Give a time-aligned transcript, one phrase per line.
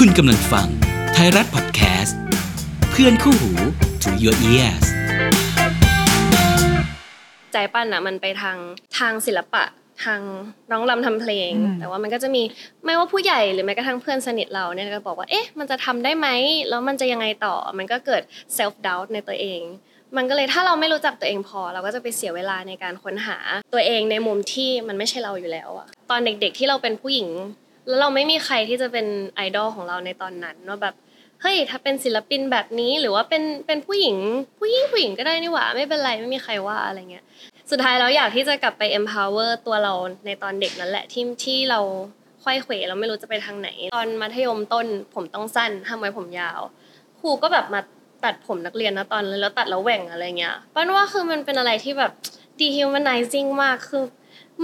[0.00, 0.68] คุณกำลังฟัง
[1.14, 2.18] ไทยรัฐพอดแคสต์
[2.90, 3.50] เพื่อนคู่หู
[4.02, 4.84] to your ears
[7.52, 8.56] ใจปั้นอะมันไปทาง
[8.98, 9.64] ทางศิลปะ
[10.04, 10.20] ทาง
[10.70, 12.42] ร้องรำทำเพลงอืมแต่ว่ามันก็จะมี
[12.84, 16.28] ไม่ว่าผู้ใหญ่หรือแม้กระทั่งเพื่อนสนิทเราเนี่ยก็บอกว่าเอ๊ะมันจะทำได้ไหม
[16.68, 18.22] แล้วมันจะยังไงต่อมันก็เกิด
[18.58, 19.60] self doubt ในตัวเอง
[20.16, 23.38] มันก็เลยถ้าเราไม่รู้จักตัวเองพอ เราก็จะไปเสียเวลาในการค้นหา
[23.72, 27.28] ตัวเองในมุมที่มันไม่ใช่เราอยู่แล้วอะตอนเด็กๆที่เราเป็นผู้หญิง
[27.86, 29.06] แล้วเราไม่มีใครที่จะเป็น
[29.36, 30.94] ไอดอลของเราในตอนนั้นว่าแบบ
[31.42, 34.16] เฮ้ยถ้าเป็นศิลปินแบบนี้หรือว่าเป็นเป็นผู้หญิง
[34.60, 37.24] ผู้หญิงผู้หญิงก็ได้นี่หว่าไม่เป็นไรไม่มีใครว่าอะไรเงี้ย
[37.70, 39.92] สุดท้ายเราอยากที่จะกลับไป empower ตัวเรา
[40.26, 41.80] ในตอนเด็กนั่นแหละที่ที่เรา
[42.44, 46.60] ค่อยเขวเราไม่รู้จะไปทางไหน ตอนมัธยมต้นผมต้องสั้นทำไว้ผมยาว
[47.20, 47.80] ครูก็แบบมา
[48.24, 52.12] ตัดผมนักเรียนนะตอนแล้วตัดแล้วแหว่งอะไรเงี้ยป้นว่าคือมันเป็นอะไรที่แบบ
[52.60, 54.04] dehumanizing มากคือ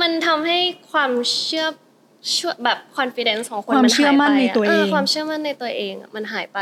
[0.00, 0.59] มันทำให้
[0.91, 1.11] ความ
[1.45, 1.66] เชื่อ
[2.34, 6.59] ชื่อแบบ confidence ของคนความมันเชื่หาอยมั่นไปในอะตัวเองความเชื่อมั่นในตัวเองอะมันหายไป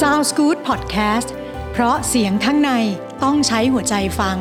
[0.00, 1.28] Sounds Good Podcast
[1.72, 2.72] เพราะเสียงข้างใน
[3.24, 4.36] ต้องใช้หัวใจฟัง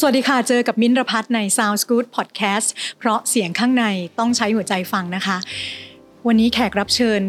[0.00, 2.68] สวัสดีค่ะ เจอกับมิ้นท์รพัฒน์ใน Sounds Good Podcast
[2.98, 3.84] เพราะเสียงข้างใน
[4.18, 5.38] ต้องใช้หัวใจฟังนะคะ
[6.26, 7.22] วันนี้แขกรับเชิญ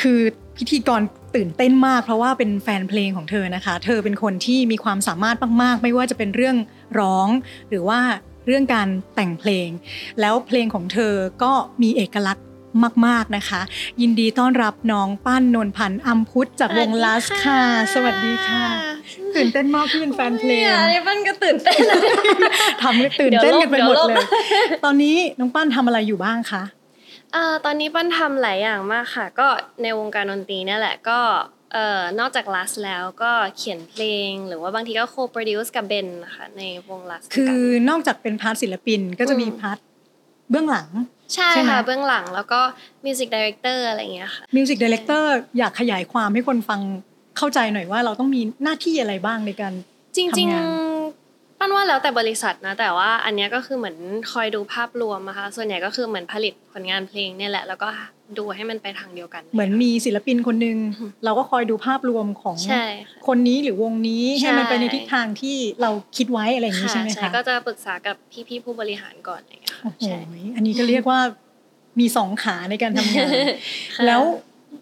[0.00, 0.20] คือ
[0.60, 1.02] พิธีกร
[1.36, 6.56] ตื่นเต้นมาก เพราะว่าเป็นแฟนเพลงของเธอนะคะ เธอเป็นคนที่มีความสามารถมาก ๆ ไม่ว่าจะเป็นเรื่อง
[7.00, 7.28] ร้อง
[7.70, 8.00] หรือว่า
[8.46, 9.68] เรื่องการแต่งเพลง
[10.20, 11.52] แล้วเพลงของเธอก็
[11.82, 12.44] มีเอกลักษณ์
[13.06, 13.60] มาก ๆ นะคะ
[14.00, 17.62] ยินดีต้อนรับน้องปั้นนนพันธ์อัมพุทธจากวงลัสค่ะ
[17.94, 18.64] สวัสดีค่ะ
[19.36, 21.96] ตื่นเต้นมากที่เป็นแฟนเพลงอันนี้ปั้นก็ตื่นเต้นนะ
[22.82, 26.62] ทำให้ตื่นเต้นกันไปหมดเดี๋ยวโลเลกยตอนนี้น้องปั้นทำอะไรอยู่บ้างคะ
[27.34, 29.48] อ่าตอนนี้ปั้นทำหลายอย่างมากค่ะ ก็
[29.82, 31.20] ในวงการดนตรีเนี่ยแหละก็
[31.72, 37.56] เอ่อนอกจาก LUSS แล้วก็เขียนเพลง หรือว่าบางทีก็ co-produce กับเบนนะคะในวง LUSS คือ
[37.88, 39.78] นอกจากเป็น part ศิลปินก็จะมีอืม part
[40.50, 40.88] เบื้องหลัง
[41.34, 42.60] ใช่ใช่ไหมค่ะเบื้องหลังแล้วก็
[43.04, 46.80] music director อะไรอย่างเงี้ยค่ะ music director อยากขยายความให้คนฟัง
[47.38, 49.72] เข้าใจหน่อยว่าเราต้องมีหน้าที่อะไรบ้างในการ
[50.16, 50.99] จริงทำงานๆ
[51.60, 53.96] ปั้นว่าแล้วแต่บริษัทนะ แต่ว่าอันเนี้ยก็คือเหมือน
[54.32, 57.88] คอยดูภาพรวมนะคะ ส่วนใหญ่ก็คือเหมือนผลิตผลงานเพลงเนี่ยแหละ แล้วก็
[58.38, 68.16] ดูให้มันไปทางเดียวกัน เหมือนมีศิลปินคนหนึ่งอืมเราก็คอยดูภาพรวมของใช่ค่ะคนนี้หรือวงนี้ใช่ให้มันไปในทิศทางที่เราคิดไว้อะไรอย่างนี้ใช่ไหมคะก็จะปรึกษากับ
[68.48, 70.18] พี่ๆผู้บริหารก่อนอะไรอย่างเงี้ยค่ะโอ้โหใช่
[70.56, 71.20] อันนี้ก็เรียกว่า
[72.00, 73.30] มีสองขาในการทำงาน
[73.96, 74.22] ค่ะแล้ว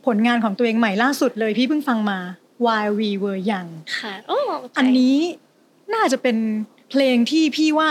[0.07, 2.19] ผลงานของตัวเองใหม่ล่าสุดเลยพี่เพิ่งฟังมา
[2.65, 4.39] While We Were Young ค่ะโอ้
[4.79, 5.17] อันนี้
[5.95, 6.37] น่าจะเป็น
[6.91, 7.91] เพลงที่พี่ว่า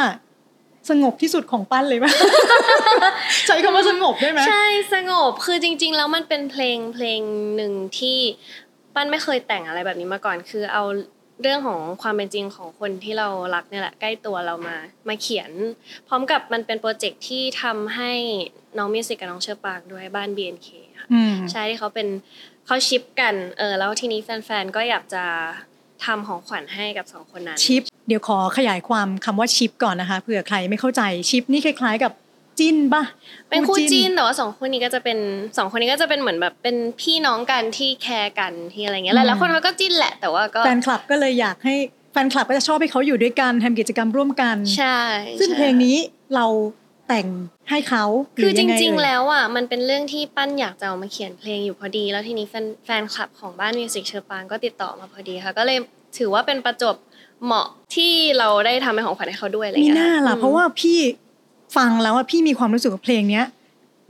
[0.89, 2.11] สงบที่สุดของปั้นเลยป่ะ
[3.47, 7.21] ใช้คำว่าสงบได้ไหมใช่สงบคือจริง ๆ แล้วมันเป็นเพลงเพลง
[7.55, 8.17] หนึ่งที่
[8.95, 10.83] ปั้นไม่เคยแต่งอะไรแบบนี้มาก่อน คือเอา
[11.41, 14.75] เรื่องของความเป็นจริงของคนที่เรารักเนี่ยแหละใกล้ตัวเรามา
[15.07, 15.51] มาเขียน
[16.07, 18.11] พร้อมกับมันเป็นโปรเจกต์ที่ทำให้
[18.77, 22.07] น้องมิวสิกกับน้องเชอร์ปากด้วยบ้าน BNK ค่ะอืมใช่ที่เขาเป็น
[22.65, 25.23] เขาชิปกันเออแล้วทีนี้แฟนๆก็อยากจะ
[26.05, 32.11] ทำของขวัญให้กับสองคนนั้นชิป เดี๋ยวขอขยายความคำว่าชิปก่อนนะคะเผื่อใครไม่เข้าใจชิปนี่คล้าย ๆ กับ
[32.59, 33.03] จิ้นป่ะ
[33.49, 35.17] เป็นคู่จิ้นแต่ว่าสองคนนี้ก็จะเป็น
[35.57, 41.75] สองคนนี้ก็จะเป็นเหมือนแบบเป็นพี่น้องกันที่แคร์กันที่อะไรเงี้ยหลายๆคนเขาก็จิ้นแหละแต่ว่าก็แฟนคลับก็เลยอยากให้
[42.11, 44.99] แฟนคลับก็จะชอบให้เขาอยู่ด้วยกันทำกิจกรรมร่วมกัน ใช่
[45.39, 45.97] ซึ่งใช่เพลงนี้
[46.35, 46.45] เรา
[47.07, 47.27] แต่ง
[47.69, 48.03] ให้เขา
[48.37, 55.77] คือจยัไริงๆเยแล้วอะมันเป็นเรื่องที่ปั้นอยากจะเอามาเขียนเพลงอยู่พอดี แล้วทีนี้แฟนแฟนคลับของบ้านมิวสิกเชอร์ปางก็ติดต่อมาพอดีค่ะ ก็เลย
[56.17, 56.95] ถือว่าเป็นประจบ
[57.45, 60.99] เหมาะที่เราได้ทำเป็นของขวัญให้เขาด้วยอะไรมีเงี้ยหน้าล่ะอืมเพราะว่าพี่
[61.77, 63.45] ฟังแล้วว่าพี่มีความรู้สึกว่าเพลงเนี้ย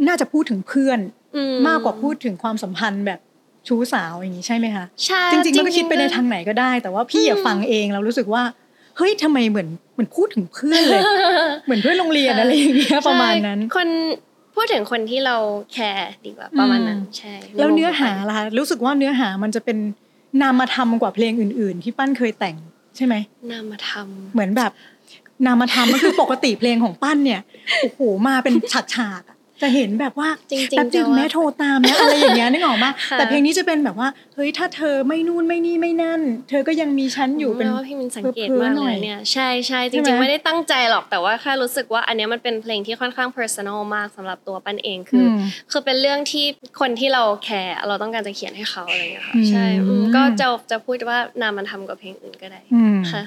[0.07, 0.99] น่าจะพูดถึงเพื่อน
[1.35, 3.19] อืมากกว่าพูดถึงความสัมพันธ์แบบ
[3.67, 8.43] ชู้สาวอย่างนี้ใช่ไหมคะ ใช่ จริงๆมันก็คิดไปในทางไหนก็ได้ แต่ว่าพี่อะอืมฟังเองเรารู้สึกว่า
[8.97, 11.01] เฮ้ยทำไมเหมือนเหมือนพูดถึงเพื่อนเลย
[11.65, 13.87] เหมือนเพื่อนโรงเรียนอะไรอย่างเงี้ยประมาณนั้นใช่คน
[14.55, 15.37] พูดถึงคนที่เรา
[15.73, 19.77] แคร์ดีกว่าประมาณนั้นอืมใช่แล้วเนื้อหาในมุมขงล่ะคะรู้สึกว่าเนื้อหามันจะเป็น
[20.41, 22.55] นามธรรมกว่าเพลงอื่น ๆ ที่ปั้นเคยแต่ง
[22.95, 23.15] ใช่ไหม
[23.51, 24.71] นามธรรมเหมือนแบบ
[25.45, 27.41] นามธรรมก็คือปกติเพลงของปั้นเนี่ย
[27.81, 28.53] โอ้โหมาเป็น
[28.95, 45.37] ฉากๆอะ จะเห็นแบบว่าจริงๆแป๊บนึงจะว่าแม่โทรตามนะอะไรอย่างเงี้ยนึกออกมาค่ะแต่เพลงนี้จะเป็นแบบว่าเฮ้ยถ้าเธอไม่นู่นไม่นี่ไม่นั่น เธอก็ยังมีฉันอยู่เป็นแว่าพี่มินสังเกตเพ้อๆมากหน่เลอยยเนี่ยใช่ใช่จใช่ไหมริง ๆ ไม่ได้ตั้งใจหรอกแต่ว่าแค่รู้สึกว่าอันเนี้ยมันเป็นเพลงที่ค่อนข้าง personal มากสำหรับตัวปั้นเองคืออม
[45.71, 46.45] คือเป็นเรื่องที่
[46.79, 53.23] คนที่เราแคร์เราต้องการจะเขียนให้เขาอะไรอย่างเงี้ยค่ะอืมใช่อืมก็จะจะพูดว่านามมันทำกับเพลงอื่นก็ได้อืมค่ะ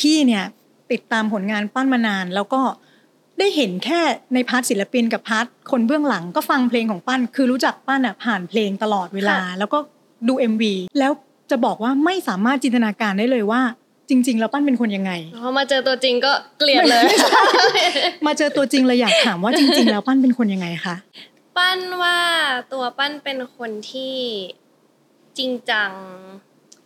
[0.00, 0.44] พี่เนี่ย
[0.92, 2.60] ติดตามผลงานปั้นมานานแล้วก็
[3.38, 4.00] ได้เห็นแค่
[4.34, 9.78] ใน part ศิลปินกับ part คนเบื้องหลังก็ฟังเพลงของปั้น คือรู้จักปั้นอะผ่านเพลงตลอดเวลาค่ะแล้วก็
[10.28, 10.62] ดู MV
[10.98, 11.12] แล้ว
[11.50, 13.60] จะบอกว่าไม่สามารถจินตนาการได้เลยว่า
[14.08, 15.12] จริงๆแล้วปั้นเป็นคนยังไง
[15.42, 17.02] พอมาเจอตัวจริงก็เกลียดเลย
[18.26, 20.96] มาเจอตัวจริงเลยอยากถามว่าจริง ๆ แล้วปั้นเป็นคนยังไงคะ
[21.56, 22.16] ปั้นว่า
[22.72, 24.16] ตัวปั้นเป็นคนที่
[25.38, 25.90] จริงจัง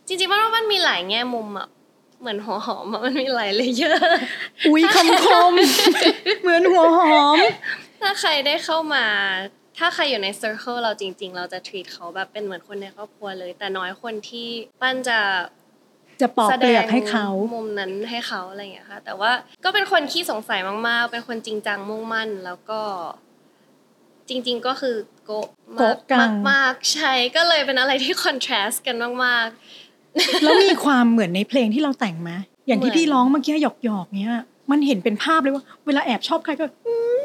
[0.07, 1.67] จริงๆปั้นว่าปั้นมีหลายแง่มุมอะ
[2.23, 4.19] เหมือนหัวหอมอะมันมีหลายเลเยอร์
[4.69, 5.53] อุ้ยคำคม
[6.41, 7.37] เหมือนหัวหอม
[8.01, 9.05] ถ้าใครได้เข้ามา
[9.77, 14.47] ถ้าใครอยู่ใน circle เราจริง ๆ เราจะ treat เขาแบบเป็นเหมือนคนในครอบครัวเลย แต่น้อยคนที่
[14.81, 15.19] ปั้นจะ
[16.21, 19.31] จะปอกเปลือกให้เขามุมนั้นให้เขาอะไรอย่างเงี้ยค่ะ แต่ว่า
[19.65, 22.81] ก็เป็นคนขี้สงสัยมาก ๆ เป็นคนจริงจังมุ่งมั่น แล้วก็
[24.29, 24.95] จริง ๆ ก็คือ
[25.25, 28.95] โกะมากโกะกังมากๆใช่ก็เลยเป็นอะไรที่ contrast กัน
[29.25, 29.47] มาก
[30.43, 32.31] แล้วมีความเหมือนในเพลงที่เราแต่งไหม
[32.67, 34.35] อย่างที่เหมือนพี่ร้องเมื่อกี้หยอกหยอกๆเนี้ย
[34.71, 37.23] มันเห็นเป็นภาพเลยว่า เวลาแอบชอบใครก็อืม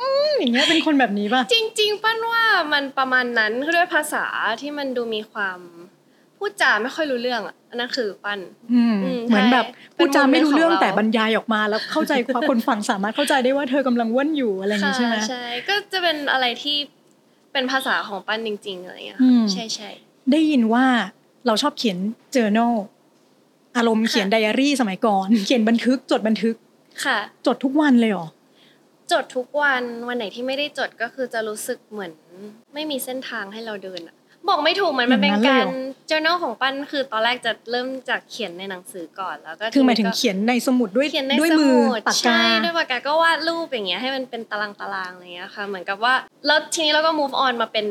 [0.00, 4.24] อืมอย่างเงี้ยเป็นคนแบบนี้ป่ะๆจริง ๆ ปั้นว่ามันประมาณนั้นคือด้วยภาษา
[4.60, 5.58] ที่มันดูมีความ
[6.38, 8.38] พูดจาไม่ค่อยรู้เรื่องอะอันนั้นคือปั้น
[8.72, 16.76] อืมอืมเหมือนแบบใช่พูดจาไม่รู้เรื่องเป็นโมเมนต์ของเราแต่บรรยายออกมาแล้วเข้าใจความคนฟังสามารถเข้าใจได้ว่าเธอกำลังว่นอยู่อะไรอย่างนี้ใช่ไหมค่ะใช่ก็จะเป็นอะไรที่
[17.52, 19.90] เป็นภาษาของปั้นจริงๆอะไรอย่างเงี้ยอืค่ะมใช่ใช่
[20.32, 20.84] ได้ยินว่า
[21.46, 21.98] เราชอบเขียน
[22.34, 22.74] journal
[23.76, 26.54] อารมณ์เขียนไดอารี่สมัยก่อน เขียนบันทึกจดบันทึก
[27.04, 28.28] ค่ะ จดทุกวันเลยเหรอ
[29.12, 32.12] จดทุกวันวันไหนที่ไม่ได้จดก็คือจะรู้สึกเหมือน
[32.74, 34.16] ไม่มีเส้นทางให้เราเดินอะ
[34.48, 35.72] บอกไม่ถูกเหมือนมันเป็นอย่างนั้นเลยกาเหรรอ
[36.10, 46.14] journal ของปั้นคือตอนแรกจะเริ่มจากเขียนในหนังสือก่อนแล้วก็คือหมายถึงทีนี้ก็เขียนในสมุดด้วยเขียนในด้วยสมือมุดปากกาใช่ด้วยปากกาก็วาดรูปอย่างเงี้ยให้มันเป็นตารางตารางๆอะไรเงี้ยค่ะ เหมือนกับว่า
[46.46, 47.86] แล้วทีนี้เราก็ move on มาเป็น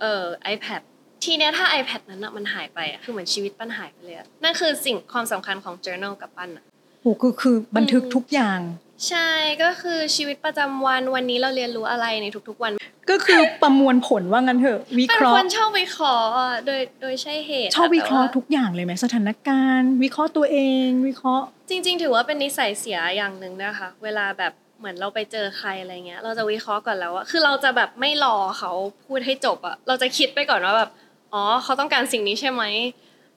[0.00, 0.24] เอ่อ
[0.54, 0.82] iPad
[1.24, 6.64] ทีเนี้ยถ้า iPad นั้นอะมันหายไปอะคือเหมือนชีวิตปั้นหายไปเลยอะนั่นคือสิ่งความสำคัญของ journal กับปั้นอะ
[7.02, 8.60] โอ้คือคือบันทึกอืมทุกอย่าง
[9.08, 9.30] ใช่
[9.62, 12.72] ก็คือชีวิตประจำวันวันนี้เราเรียนรู้อะไรในทุกๆวัน
[13.10, 28.72] ก็คือประมวลผลว่างั้นเถอะวิเป็เคนราะคห์นชอบวิเคราะห์อะโดยโดยใช่เหตุ ชอบวิเคราะห์แต่ทุกอย่างเลยไหมสถานการณ์ วิเคราะห์ตัวเองวิเคราะห์ จริง ๆ ถือว่าเป็นนิสัยเสียอย่างหนึ่งนะคะ เวลาแบบเหมือนเราไปเจอใครอะไรเงี้ย เราจะวิเคราะห์ก่อนแล้วว่าคือเราจะแบบไม่รอเขา
[29.06, 30.90] พูดให้จบอะเราจะคิดไปก่อนว่าแบบ
[31.36, 32.62] อ๋อเขาต้องการสิ่งนี้ใช่ไหม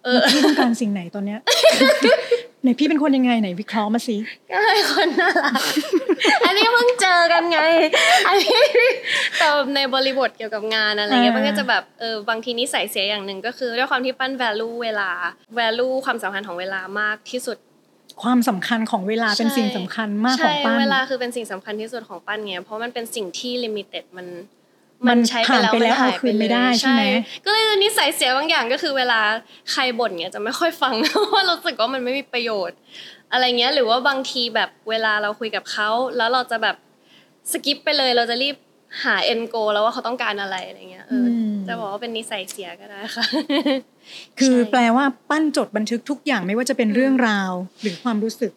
[0.03, 1.39] เออพี่ต้องการสิ่งไหนตอนเนี้ย
[2.61, 4.17] ไหนพี่เป็นคนยังไงไหนวิเคราะห์มาสิ
[4.49, 5.61] ก็ให้คนน่ารัก
[6.45, 7.59] อันนี้เพิ่งเจอกันไง
[8.27, 8.59] อันนี้
[9.37, 15.09] แต่ในบริบทเกี่ยวกับงานอะไรเงี้ยอ่ามัมันก็จะแบบเออบางทีนิสัยเสียอย่างหนึ่งก็คือด้วยความที่ปั้น value เวลา
[15.59, 17.57] value ความสำคัญของเวลามากที่สุด
[18.23, 24.27] ความสำคัญของเวลาเป็นใช่สิ่งสำคัญมากของใช่ปั้นเวลาคือเป็นสิ่งสำคัญที่สุดของปั้นไงเพราะมันเป็นสิ่งที่ limited มัน
[25.07, 27.03] มันใช้ผ่านไปแล้วมัหยเอาคืนไม่ได้ใช่ไหม
[27.45, 29.19] ก็เลยนิสัยเสียบางอย่างก็คือเวลา
[29.71, 32.77] ใครบ่นเงี้ยจะไม่ค่อยฟังเพราะว่ารู้สึกว่ามันไม่มีประโยชน์
[33.31, 36.75] อะไรเงี้ยหรือว่าบางทีแบบเวลาเราคุยกับเขาแล้วเราจะแบบ
[37.51, 38.55] สกิปไปเลยเราจะรีบ
[39.03, 43.25] หา end goal แล้วว่าเขาต้องการอะไรอะไรเงี้ยเอออมจะบอกว่าเป็นนิสัยเสียก็ได้ค่ะ
[44.39, 47.51] คือใช่แปลว่าปั้นจดบันทึกทุกอย่างไม่ว่าจะเป็นเรื่องราว
[47.81, 48.51] หรือความรู้สึก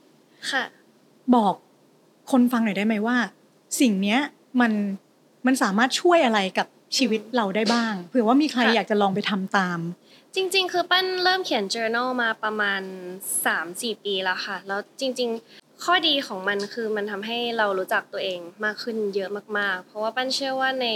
[0.52, 0.64] ค่ะ
[1.34, 1.54] บอก
[2.30, 3.16] คนฟังหน่อยได้ไหมว่า
[3.80, 4.20] สิ่งเนี้ย
[4.60, 4.72] มัน
[5.46, 6.66] มันสามารถช่วยอะไรกับ
[6.96, 9.78] ชีวิตเราได้บ้าง เผื่อว่ามีใครค่ะอยากจะลองไปทำตาม
[10.34, 12.82] จริง ๆ คือปั้นเริ่มเขียน journal มาประมาณ
[13.42, 20.86] 3-4 ปีแล้วค่ะ แล้วจริง ๆ ข้อดีของมันคือมันทำให้เรารู้จักตัวเองมากขึ้นเยอะมากๆ เพราะว่าปั้นเชื่อว่าใน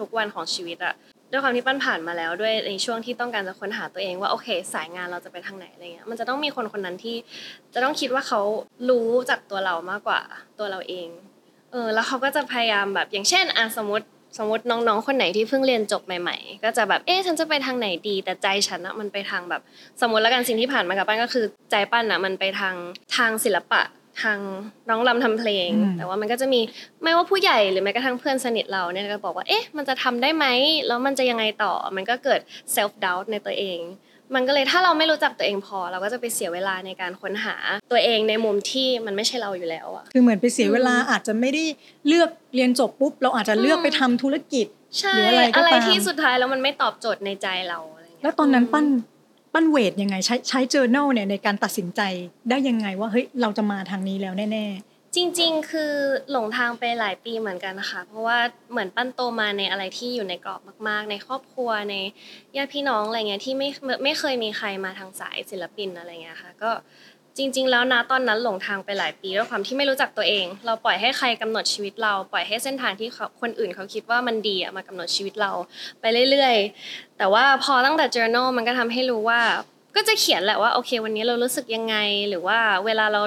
[0.00, 0.94] ทุกๆวันของชีวิตอะ
[1.30, 7.16] ด้วยความที่ปั้นผ่านมาแล้วด้วยในช่วงที่ต้องการจะค้นหาตัวเองว่าโอเค สายงานเราจะไปทางไหนอะไรเงี้ยมันจะต้องมีคนคนนั้นที่
[7.74, 8.40] จะต้องคิดว่าเขา
[8.88, 10.20] รู้จากตัวเรามากกว่า
[10.58, 14.06] ตัวเราเองเออแล้วเขาก็จะพยายามแบบอย่างเช่นอะสมมติ
[14.38, 19.62] สมมติน้องๆ คนไหนที่เพิ่งเรียนจบใหม่ ๆ ก็จะแบบเอ๊ะฉันจะไปทางไหนดี แต่ใจฉันอะมันไปทางแบบ
[20.00, 22.74] สมมติแล้วกันสิ่งที่ผ่านมากับปั้นก็คือใจปั้นอะมันไปทาง
[23.16, 23.82] ทางศิลปะ
[24.22, 24.38] ทาง
[24.88, 26.60] ร้องรำทำเพลงอืมแต่ว่ามันก็จะมี
[27.02, 30.46] ไม่ว่าผู้ใหญ่หรือแม้กระทั่งเพื่อนสนิทเราเนี่ยก็บอกว่าเอ๊ะมันจะทำได้ไหม
[30.86, 32.40] แล้วมันจะยังไงต่อมันก็เกิด
[32.74, 33.78] self doubt ในตัวเอง
[34.34, 37.56] มันก็เลยถ้าเราไม่รู้จักตัวเองพอ เราก็จะไปเสียเวลาในการค้นหา
[37.90, 41.64] ตัวเองในมุมที่มันไม่ใช่เราอยู่แล้วอะคือเหมือนไปเสียเวลาอืมอาจจะไม่ได้
[42.08, 44.66] เลือกเรียนจบปุ๊บ เราอาจจะเลือกอืมไปทำธุรกิจ
[44.98, 49.14] ใช่หรืออะไรก็อะไรตามที่สุดท้ายแล้วมันไม่ตอบโจทย์ในใจเราอะไรเงี้ยแล้วตอนนั้นปั้นอืม
[49.54, 52.00] ปั้นเวทยังไงใช้ใช้ journal เนี่ยในการตัดสินใจ
[52.50, 54.66] ได้ยังไงว่าเฮ้ยเราจะมาทางนี้แล้วแน่
[55.16, 55.92] จริงๆ คือ
[56.30, 58.38] หลงทางไปหลายปีเหมือนกันนะคะ เพราะว่า
[58.70, 61.94] เหมือนปั้นโตมาในอะไรที่อยู่ในกรอบมาก ๆ ในครอบครัวใน
[62.56, 63.68] ญาติพี่น้องอะไรเงี้ยที่ไม่
[64.04, 66.70] ไม่เคยมีใครมาทางสายศิลปินอะไรเงี้ยค่ะ ก็
[67.36, 75.52] จริง ๆ แล้วนะตอนนั้นหลงทางไปหลายปีด้วยความที่ไม่รู้จักตัวเอง เราปล่อยให้ใครกำหนดชีวิตเราปล่อยให้เส้นทางที่เขาคนอื่นเขาคิดว่ามันดีอะมากำหนดชีวิตเรา
[76.00, 79.40] ไปเรื่อยๆ แต่ว่าพอตั้งแต่ journal มันก็ทำให้รู้ว่า
[79.96, 81.96] ก็จะเขียนแหละว่าโอเค วันนี้เรารู้สึกยังไง
[82.28, 83.22] หรือว่าเวลาเรา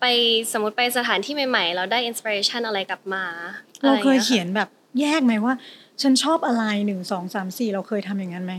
[0.00, 0.04] ไป
[0.52, 4.68] สมมติไปสถานที่ใหม่ๆ เราได้อินสปิเรชันอะไรกลับมาๆเราเคยอะไงี้เขียนแบบ
[5.00, 5.54] แยกไหมว่า
[6.02, 8.54] ฉันชอบอะไรหนึ่งสองสามสี่เราเคยทำอย่างนั้นไหม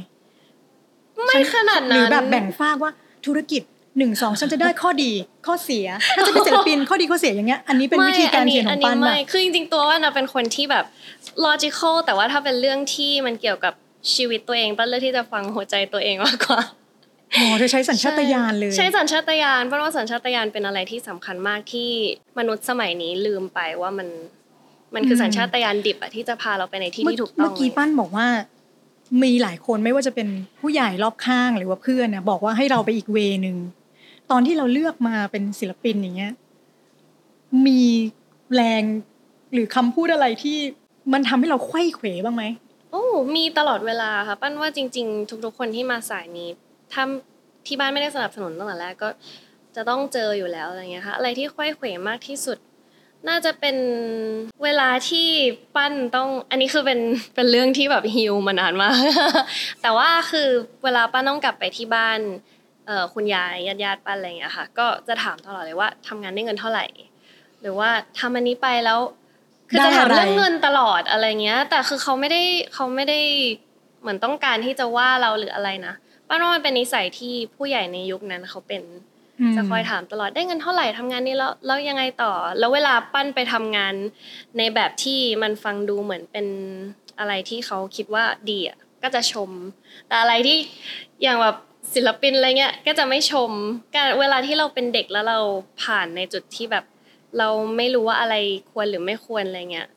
[1.25, 2.91] ไม่ขนาดหรืนั้อนแบบแบ่งฝากว่า
[3.25, 3.61] ธุรกิจ
[3.97, 5.11] หนึ่งสองฉันจะได้ข้อดี
[5.47, 10.85] ข้อเสีย ถ้าจะเป็นศิลปินข้อดีข้อเสียอย่างเงี้ยอันนี้เป็นวิธีการเขียนของปั้นไม่แบบคือจริงๆตัวว่านะเป็นคนที่แบบ
[11.45, 13.73] logical แต่ว่าถ้าเป็นเรื่องที่มันเกี่ยวกับ
[14.13, 16.61] ชีวิตตัวเองปั้นเลือกที่จะฟังหัวใจตัวเองมากกว่า
[17.33, 21.89] โอ้เธอใช้สัญชาตญาณเลย ใช่สัญชาตญาณเพราะว่าสัญชาตญาณเป็นอะไรที่สำคัญมากที่
[22.39, 24.07] มนุษย์สมัยนี้ลืมไปว่ามัน
[24.95, 28.27] มันคือสัญชาตญาณดิบอะที่จะพาเราไปในที่ที่ถูกต้องเมื่อกี้เลยปั้นบอกว่า
[29.23, 30.27] มีหลายคนไม่ว่าจะเป็น
[30.59, 33.57] ผู้ใหญ่รอบข้างหรือว่าเพื่อนนะบอกว่าให้เราไปอีกเวนึง
[34.31, 36.33] ตอนที่เราเลือกมาเป็นศิลปินอย่างเงี้ย
[37.67, 37.81] มี
[38.55, 38.83] แรง
[39.53, 40.57] หรือคำพูดอะไรที่
[41.13, 42.43] มันทำให้เราไขว้เขวบ้างไหม
[42.91, 43.03] โอ้
[43.35, 46.49] มีตลอดเวลาค่ะ ปั้นว่าจริง ๆ ทุกๆคนที่มาสายนี้
[46.93, 47.03] ถ้า
[47.67, 49.09] ที่บ้านไม่ได้สนับสนุนตั้งแต่แรกก็
[49.75, 52.57] จะต้องเจออยู่แล้วอะไรเงี้ยค่ะอะไรที่ไขว้เขวมากที่สุด
[53.27, 53.77] น่าจะเป็น
[54.63, 55.27] เวลาที่
[55.75, 56.99] ปั้นต้อง อันนี้คือเป็น
[57.35, 58.95] เป็นเรื่องที่แบบฮิวมานานมาก
[59.81, 60.49] แต่ว่าคือ
[60.83, 62.19] เวลาปั้นต้องกลับไปที่บ้าน
[62.87, 66.85] เอ่อคุณยายญาติญาติๆปั้นอะไรเงี้ยค่ะ ก็จะถามตลอดเลยว่าทำงานได้เงินเท่าไหร่
[67.61, 68.99] หรือว่าทำอันนี้ไปแล้ว
[69.69, 72.41] คือจะถามเรื่องเงินตลอดอะไรเงี้ย แต่คือเขาไม่ได้
[72.73, 73.19] เขาไม่ได้
[74.01, 75.93] เหมือนต้องการที่จะว่าเราหรืออะไรนะ
[76.31, 78.83] ป้าว่ามันเป็นนิสัยที่ผู้ใหญ่ในยุคนั้นเขาเป็น
[79.55, 83.93] จะคอยถามตลอดได้เงินเท่าไหร่ทำงานนี้แล้วแล้วยังไงต่อ แล้วเวลาปั้นไปทำงาน
[84.57, 86.47] ในแบบที่มันฟังดูเหมือนเป็น
[87.19, 89.49] อะไรที่เขาคิดว่าดีอะก็จะชม
[90.07, 90.57] แต่อะไรที่
[91.23, 91.55] อย่างแบบ
[91.93, 93.51] ศิลปินอะไรเงี้ยก็จะไม่ชม
[93.95, 95.39] การเวลาที่เราเป็นเด็กแล้วเรา
[95.83, 96.85] ผ่านในจุดที่แบบ
[97.37, 98.35] เราไม่รู้ว่าอะไร
[98.71, 99.87] ควรหรือไม่ควรอะไรเงี้ย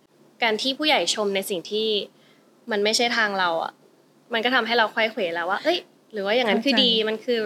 [0.42, 1.88] การที่ผู้ใหญ่ชมในสิ่งที่
[2.70, 3.72] มันไม่ใช่ทางเราอะ
[4.32, 5.78] มันก็ทำให้เราไขว้เขวแล้วว่าเอ้ย
[6.14, 7.38] หรือว่าอย่างนั้นคือดีมันคือ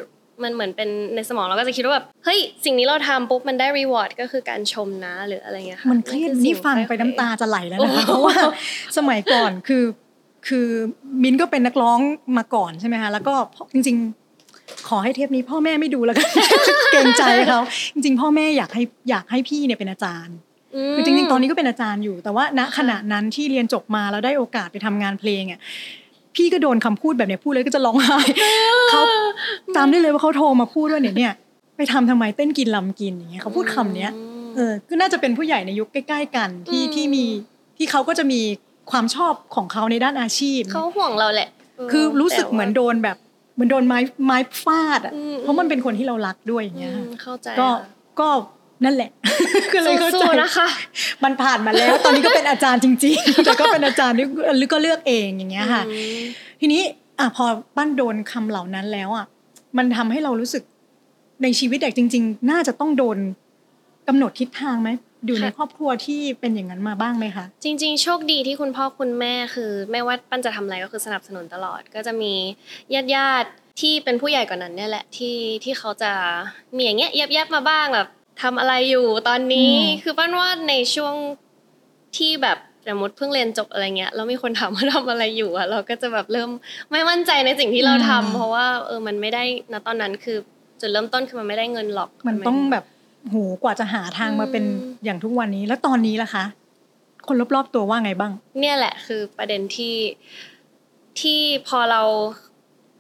[0.43, 8.37] มันเหมือนเป็นในสมองเราก็จะคิดว่าแบบเฮ้ยสิ่งนี้เราทำปุ๊บมันได้รีวอร์ดก็คือการชมนะหรืออะไรเงี้ยค่ะมันเครียดอสิ่นี่ฟังไขว้ไปเขวน้ำตาจะไหลแล้วโอ้นะคะโหเพราะว่า
[8.97, 9.85] สมัยก่อนคือ
[10.49, 10.69] คือ
[11.23, 11.99] มินก็เป็นนักร้อง
[12.39, 13.35] มาก่อนใช่ไหมคะแล้วก็
[13.75, 13.97] จริง
[14.43, 16.29] ๆ ขอให้เทปนี้พ่อแม่ไม่ดูแล้วกัน
[16.93, 17.61] เกรงใจเขา
[17.95, 20.37] จริง ๆ พ่อแม่อยากให้อยากให้พี่เนี่ยเป็นอาจารย์
[20.91, 25.61] มคือจริงๆ ตอนนี้ก็เป็นอาจารย์อยู่ แต่ว่าณขณะนั้นที่เรียนจบมาแล้วได้โอกาสไปทำงานเพลงอะ
[26.37, 28.19] พี่ก็โดนคำพูดแบบเนี้ยพูดเลยก็จะร้องไห้
[28.91, 29.03] เขา
[29.77, 31.33] จำได้เลยว่าเขาโทรมาพูดว่าเนี่ยเนี่ย
[31.77, 34.13] ไปทำทำไมเต้นกินลำกินอย่างเงี้ยเขาพูดคำเนี้ย
[34.57, 37.25] เออก็น่าจะเป็นผู้ใหญ่ในยุคใกล้ ๆ กันที่อืมที่มี
[37.77, 38.41] ที่เขาก็จะมี
[38.91, 41.49] ความชอบของเขาในด้านอาชีพเขาห่วงเราแหละ
[41.91, 43.17] คือรู้สึกแต่ว่าเหมือนโดนแบบ
[43.55, 47.79] เหมือนโดนไม้ไม้ฟาดอะอืมเพราะมันเป็นคนที่เรารักด้วยอย่างอืเงี้ยมค่ะเข้าใจก็ค่ะ
[48.21, 48.29] ก็
[48.85, 49.11] นั่นแหละ
[49.75, 50.69] ก็เลยเข้าใจสู้ๆนะคะ
[51.25, 54.27] มันผ่านมาแล้ว ตอนนี้ก็เป็นอาจารย์จริงๆแต่ก็เป็นอาจารย์ที่
[54.73, 56.23] ก็เลือกเองอย่างเงี้ยค่ะอืม
[56.61, 56.83] ทีนี้
[57.19, 57.45] อะพอ
[57.77, 59.27] ปั้นโดนคำเหล่านั้นแล้วอะ
[59.79, 60.63] มันทำให้เรารู้สึก
[61.43, 63.19] ในชีวิตเด็กจริง ๆ น่าจะต้องโดน
[64.09, 64.89] กำหนดทิศทางไหม
[65.27, 72.33] อยู่ในครอบครัวที่เป็นอย่างนั้นมาบ้างไหมคะ จริง ๆ โชคดีที่คุณพ่อคุณแม่คือ ไม่ว่าปั้นจะทำอะไรก็คือสนับสนุนตลอด ก็จะมี
[72.95, 76.13] ญาติญาติๆที่เป็นผู้ใหญ่กว่านั้นเนี่ยแหละที่ที่เขาจะ
[76.77, 78.09] มีอย่างเงี้ยแยบๆมาบ้างแบบ
[78.43, 81.15] ทำอะไรอยู่ตอนนี้อืมคือปั้นว่าในช่วง
[82.17, 86.51] ที่แบบสมมติเพิ่งเรียนจบอะไรเงี้ยแล้วมีคนถามว่าทำอะไรอยู่อะเราก็จะแบบเริ่ม
[86.91, 90.37] ไม่มั่นใจในสิ่งที่เราทำเพราะว่าเออมันไม่ได้ณตอนนั้นคือ
[90.81, 92.85] จุดเริ่มต้นคือมันไม่ได้เงินหรอกมันต้องแบบ
[93.29, 96.45] โหกว่าจะหาทางมาเป็นอืมอย่างทุกวันนี้แล้วตอนนี้ล่ะคะ
[97.27, 99.97] คนรอบๆตัวว่าไงบ้าง เนี่ยแหละคือประเด็นที่
[101.21, 102.03] ที่พอเรา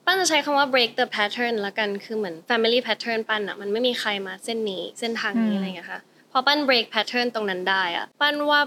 [0.08, 6.00] ปั้นจะใช้คำว่า break the pattern ละกันคือเหมือน family pattern ปั้นอะมันไม่มีใครมาเส้นนี้เส้นทางนี้อืมอะไรอย่างเงี้ยค่ะ
[6.32, 8.60] พอปั้น break pattern ตรงนั้นได้อะปั้นว่า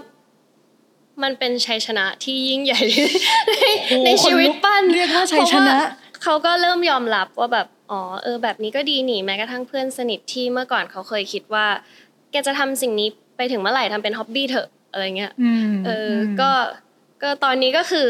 [1.22, 2.80] มันเป็นชัยชนะที่ยิ่งใหญ่
[3.48, 3.64] ใน
[4.06, 5.76] ในชีวิตปั้นเรียกว่าชัยชนะ
[6.20, 11.66] เพราว่าเขาก็เริ่มยอมรับว่าแบบอ๋อเออแบบนี้ก็ดีหนีแม้กระทั่งเพื่อนสนิทที่เมื่อก่อนเขาเคยคิดว่า
[12.30, 16.50] แกจะทำสิ่งนี้ไปถึงเมื่อไหร่ทำเป็นฮ็อบบี้เถอะอะไรเงี้ยอืมเอออมก็
[17.22, 18.08] ก็ตอนนี้ก็คือ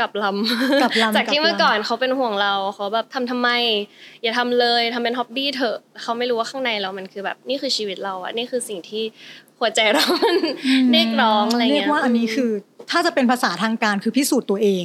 [0.00, 3.48] กลับลำกลับลำจากที่กลับลำเมื่อก่อนเขาเป็นห่วงเราเขาแบบทำทำไม
[4.22, 9.04] อย่าทำเลยทำเป็นฮ็อบบี้เถอะเขาไม่รู้ว่าข้างในเรามันคือแบบนี่คือชีวิตเราอะนี่คือสิ่งที่
[9.60, 10.34] หัวใจเรามัน
[10.92, 12.50] เรียกร้องอะไรเงี้ยเรียกว่าอันนี้คือ
[12.90, 14.84] ถ้าจะเป็นภาษาทางการคือพิสูจน์ตัวเอง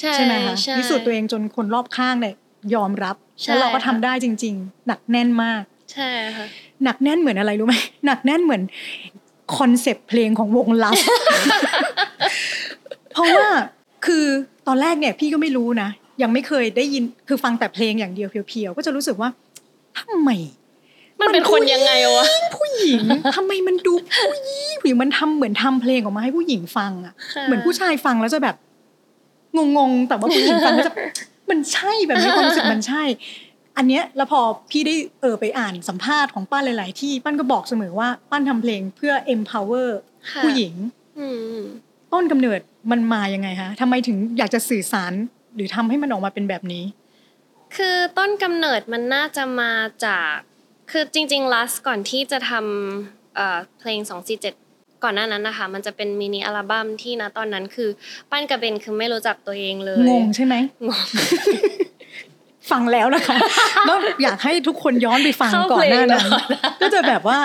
[0.00, 2.34] ใช่ใช่ไหมคะใช่พิสูจน์ตัวเองจนคนรอบข้างเนี่ย
[2.74, 6.46] ยอมรับใช่แล้วเราก็ทำค่ะได้จริง ๆ หนักแน่นมาก ใช่ค่ะ
[6.84, 7.74] หนักแน่นเหมือนอะไรรู้ไหม
[8.06, 8.62] หนักแน่นเหมือน
[9.56, 10.98] คอนเซปต์เพลงของวงลัส
[13.12, 13.48] เพราะว่า
[14.06, 14.24] คือ
[14.66, 15.88] ตอนแรกเนี่ยพี่ก็ไม่รู้นะ
[16.22, 19.28] ยังไม่เคยได้ยินคือฟังแต่เพลงอย่างเดียวเพียวๆ ก็จะรู้สึกว่า
[19.98, 20.30] ทำไม
[21.20, 23.02] มันเป็นคนยังไงวะผู้หญิง
[23.36, 28.56] ทำไมมันดูผู้หญิงผู้หญิงมันทำเหมือนทำเพลงออกมาให้ผู้หญิงฟังอะค่ะเหมือนผู้ชายฟังแล้วจะแบบ
[29.56, 30.94] งงๆแต่ว่าผู้หญิงฟังแล้วจะ
[31.50, 33.02] มันใช่แบบนี้ความรู้สึกมันใช่
[33.76, 34.40] อันเนี้ยแล้วพอ
[34.70, 39.88] พี่ได้เออไปอ่านสัมภาษณ์ของป้านหลาย ๆ ที่ป้านก็บอกเสมอว่าป้านทำเพลงเพื่อ empower
[40.30, 40.74] ค่ะผู้หญิง
[41.18, 41.60] อืม
[42.12, 42.60] ต้นกำเนิด
[42.90, 45.12] มันมายังไงคะทำไมถึงอยากจะสื่อสาร
[45.54, 46.84] หรือทำให้มันออกมาเป็นแบบนี้
[47.76, 49.72] คือต้นกำเนิดมันน่าจะมา
[50.04, 50.34] จาก
[50.90, 53.98] คือจริงๆ last ก่อนที่จะทำเอ่อเพลง
[54.52, 57.88] 247 ก่อนหน้านั้นนะคะ มันจะเป็นมินิอัลบั้มที่นะตอนนั้นคือ
[58.30, 60.54] ปั้นกับเบนคือไม่รู้จักตัวเองเลย งงใช่ไหม
[60.88, 61.04] งง
[62.70, 63.36] ฟังแล้วนะคะ
[63.88, 66.48] ก็อยากให้ทุกคนย้อนไปฟังเข้าก่อนหน้านั้นเพลงก่อน
[66.82, 67.38] ก็จะแบบว่า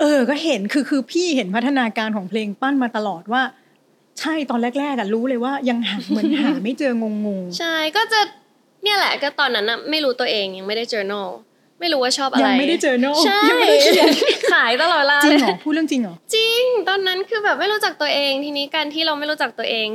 [0.00, 3.42] เออ ก็เห็นคือคือพี่เห็นพัฒนาการของเพลงปั้นมาตลอดว่า
[4.20, 8.20] ใช่ตอนแรกๆอะรู้เลยว่ายังหาเหมือนหาไม่เจองงงใช่ก็จะ
[8.82, 11.28] เนี่ยแหละก็ตอนนั้นนะไม่รู้ตัวเองยังไม่ได้ journal
[11.80, 14.08] ไม่รู้ว่าชอบๆอะไร ยังไม่ได้เจอโน่ใช่ยังไม่ได้เขียน
[14.52, 19.88] ขายตลอดเวลาจริงเลยเหรอพูดเรื่องจริงเหรอจริง ตอนนั้นคือแบบไม่รู้จักตัวเองทีนี้การที่เราไม่รู้จักตัวเอง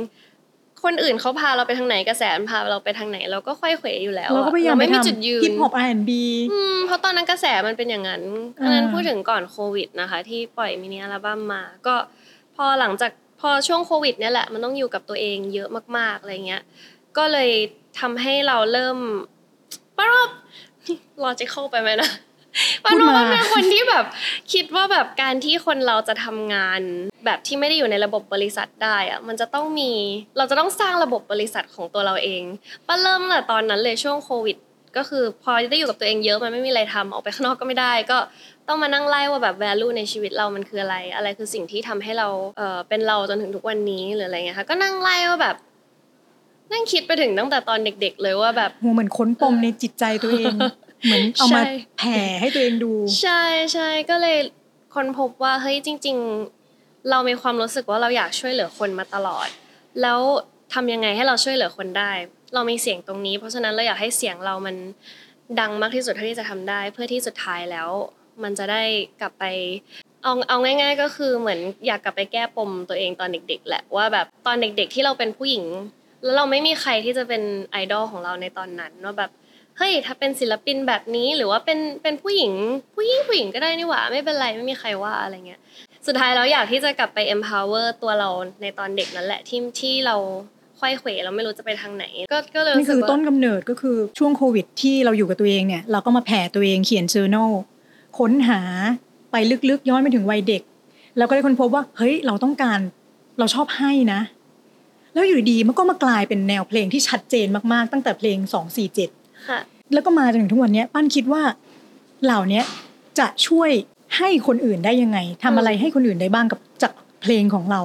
[0.84, 6.10] คนอื่นเขาพาเราไปทางไหนกระแสมันพาเราไปทางไหน เราก็ค่อยเขวอยู่แล้วเราก็พยายามเรไปไม่มีทจุดยืำนฮิปฮอป R&B
[6.52, 8.22] อืมเพราะตอนนั้นกระแสมันเป็นอย่างนั้น
[8.62, 11.94] อันนั้นพูดถึงก่อนโควิดนะคะ ที่ปล่อยมินิอัลบั้มมา ก็
[12.56, 13.10] พอหลังจาก
[13.42, 16.62] พอช่วงโควิดเนี่ยแหละมันต้องอยู่กับตัวเองเยอะมาก ๆอะไรเงี้ย
[17.16, 17.50] ก็เลย
[18.00, 18.98] ทำให้เราเริ่ม
[19.98, 20.26] ป้าว่า
[21.24, 22.10] logical ไปไหมนะ
[22.84, 24.04] พูป้าดมาว่าเป็นคนที่แบบ
[24.52, 26.80] คิดว่าแบบการที่คนเราจะทำงาน
[27.24, 29.90] แบบที่ไม่ได้อยู่ในระบบบริษัทได้อะมันจะต้องมี
[30.38, 32.42] เราจะต้องสร้างระบบบริษัทของตัวเราเอง
[32.86, 34.56] ป้าเริ่มตั้งแต่ตอนนั้นเลยช่วงโควิด
[34.96, 38.18] ก็คือพอได้อยู่กับตัวเองเยอะมันไม่มีอะไรทำออกไปข้างนอกก็ไม่ได้ ก็
[38.68, 42.28] ต้องมานั่งไล่ว่าแบบ value ในชีวิตเรามันคืออะไร อะไรคือสิ่งที่ทำให้เรา
[42.58, 45.56] เออเป็นเราจนถึงทุกวันนี้หรืออะไรเงี้ยค่ะก็นั่งไล่ว่าแบบ
[46.72, 50.54] นั่งคิดไปถึงตั้งแต่ตอนเด็ก ๆ เลยว่าแบบโหเหมือนค้นปมในจิตใจตัวเอง
[51.04, 53.42] เหมือนเอามาใช่แผ่ให้ตัวเองดู ใช่
[53.72, 54.36] ใช่ก็เลย
[54.94, 56.16] ค้นพบว่าเฮ้ยจริง
[56.62, 59.48] ๆ เรามีความรู้สึกว่าเราอยากช่วยเหลือคนมาตลอด
[60.02, 60.20] แล้ว
[60.74, 62.12] ทำยังไงให้เราช่วยเหลือคนได้
[62.54, 64.76] เรามีเสียงตรงนี้ เพราะฉะนั้นเราอยากให้เสียงเรามัน
[65.60, 67.90] ดังมากที่สุดเท่าที่จะทำได้ เพื่อที่สุดท้ายแล้ว
[68.42, 68.82] มันจะได้
[69.20, 69.44] กลับไป
[70.22, 75.64] เอาเอาง่าย ๆ ก็คือเหมือนอยากกลับไปแก้ปมตัวเองตอนเด็ก ๆ แหละว่าแบบตอนเด็ก ๆ ที่เราเป็นผู้หญิง
[76.24, 79.30] แล้วเราไม่มีใครที่จะเป็นไอดอลของเราในตอนนั้นว่าแบบ
[79.78, 82.52] เฮ้ยถ้าเป็นศิลปินแบบนี้หรือว่าเป็นเป็นผู้หญิง
[82.96, 85.60] ผู้หญิงผู้หญิงก็ได้นี่หว่าไม่เป็นไรไม่มีใครว่าอะไรเงี้ย
[86.06, 88.28] สุดท้ายแล้วอยากที่จะกลับไป empower ตัวเรา
[88.62, 90.16] ในตอนเด็กนั่นแหละที่ที่เรา
[90.80, 97.50] ค่อยเขวเราไม่รู้จะไปทางไหน ก็ก็เลยนี่คือต้นกำเนิดก็คือช่วงโควิดที่เราอยู่กับตัวเองเนี่ยเราก็มาแผ่ตัวเองเขียน journal
[98.18, 98.60] ค้นหา
[99.32, 99.36] ไป
[99.70, 100.62] ลึกๆย้อนไปถึงวัยเด็ก
[101.16, 102.80] แล้วก็ได้ค้นพบว่าเฮ้ยเราต้องการ
[103.38, 104.20] เราชอบให้นะ
[105.12, 108.38] แล้วอยู่ดีๆมันก็มากลายเป็นแนวเพลงที่ชัดเจนมากๆ ตั้งแต่เพลง
[108.92, 109.58] 247ค่ะ
[109.92, 111.42] แล้วก็มาจนถึงทุกวันเนี้ยปั้นคิดว่า
[112.24, 112.64] เหล่าเนี้ย
[113.18, 113.70] จะช่วย
[114.16, 117.80] ให้คนอื่นได้ยังไงทำอะไรให้คนอื่นได้บ้างกับจากเพลงของเรา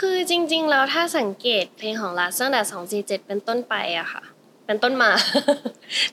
[0.00, 4.22] คือจริง ๆ แล้วถ้าสังเกตเพลงของลัสตั้งแต่สองสี่เจ็ดเป็นต้นไปอะค่ะ
[4.66, 5.10] เป็นต้นมา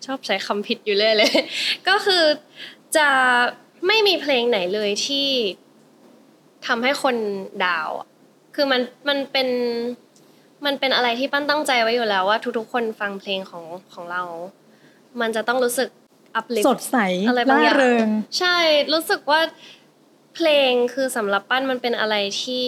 [0.05, 1.31] ชอบใช้คำผิดอยู่เรื่อยเลย
[1.87, 2.23] ก็คือ
[2.97, 3.07] จะ
[3.87, 5.27] ไม่มีเพลงไหนเลยที่
[6.67, 7.15] ทำให้คน
[7.65, 8.07] ดาวอะ
[8.55, 9.47] คือมันมันเป็น
[10.65, 14.21] มันเป็นอะไรที่ปั้นตั้งใจไว้อยู่แล้วว่า ทุกๆ คนฟังเพลงของของเรา
[15.21, 15.89] มันจะต้องรู้สึก
[16.39, 16.97] uplift สดใส
[17.27, 18.07] อะไรบางร่าอย่างเริง
[18.39, 18.57] ใช่
[18.93, 19.41] รู้สึกว่า
[20.35, 22.67] เพลงคือสำหรับปั้นมันเป็นอะไรที่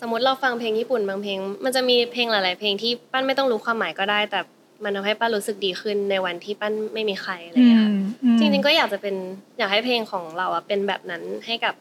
[0.00, 4.40] สมมติเราฟังเพลงญี่ปุ่นบางเพลง มันจะมีเพลงหลาย ๆ เพลงที่ปั้นไม่ต้องรู้ความหมายก็ได้ แต่
[4.82, 7.90] มันทำให้ปั้นรู้สึกดีขึ้นในวันที่ปั้นไม่มีใครอะไรอย่างเงี้ยค่ะ
[8.38, 9.14] จริงๆก็อยากจะเป็น
[9.58, 11.74] อยากให้เพลงของเราอะเป็นแบบนั้นให้กับ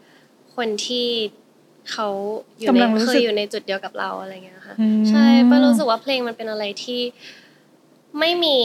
[0.56, 1.08] คนที่
[1.92, 2.08] เขา
[2.60, 7.02] อยู่ในกำลังรู้เคสึยกอยู่ในจุดเดียวกับเราอะไรอย่างเงี้ยค่ะอืมใช่ป้ารู้สึกว่าเพลงมันเป็นอะไรที่
[8.20, 8.58] ไม่มี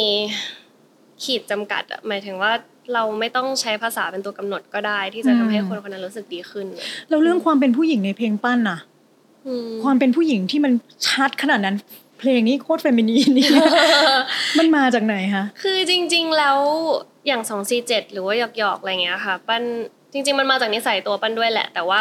[1.23, 2.53] ขีดจำกัดอะหมายถึงว่า
[2.95, 6.67] เราไม่ต้องใช้ภาษาเป็นตัวกำหนดก็ได้ ที่จะทำให้คนคนนั้นรู้สึกดีขึ้น
[7.09, 8.79] แล้วเรื่องความเป็นผู้หญิงในเพลงปั้นน่ะ
[9.47, 10.73] อืมความเป็นผู้หญิงที่มัน
[11.09, 11.77] ชัดขนาดนั้น
[12.19, 13.49] เพลงนี้โคตรเฟมินีนนี่
[14.59, 16.59] มันมาจากไหนคะคือจริง ๆแล้ว
[17.27, 19.63] อย่างสองสี่เจ็ดหรือว่าหยอกหยอกๆอะไรเงี้ยค่ะ ปั้น
[20.13, 22.01] จริง ๆ มันมาจากนิสัยตัวปั้นด้วยแหละ แต่ว่า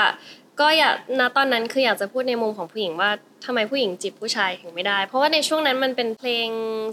[0.61, 3.09] ก็อยากณตอนนั้นคืออยากจะพูดในมุมของผู้หญิงว่า
[3.45, 6.47] ทำไมผู้หญิงจีบผู้ชายถึงไม่ได้ เพราะว่าในช่วงนั้นมันเป็นเพลง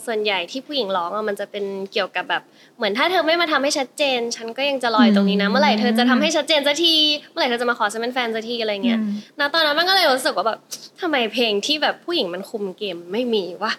[0.06, 2.42] ส่วนใหญ่ที่ผู้หญิงร้องอะมันจะเป็นเกี่ยวกับแบบ
[2.76, 6.94] เหมือนถ้าเธอไม่มาทำให้ชัดเจน ฉันก็ยังจะรออยู่ตรงนี้นะอืมเมื่อไหร่เธอจะทำให้ชัดเจนสักที
[7.30, 10.58] เมื่อไหร่เธอจะมาขอฉันเป็นแฟนสักทีอะไรเงี้ยอืมณตอนนั้นมันก็เลยรู้สึกว่าแบบ
[11.00, 13.72] ทำไมเพลงที่แบบผู้หญิงมันคุมเกมไม่มีวะ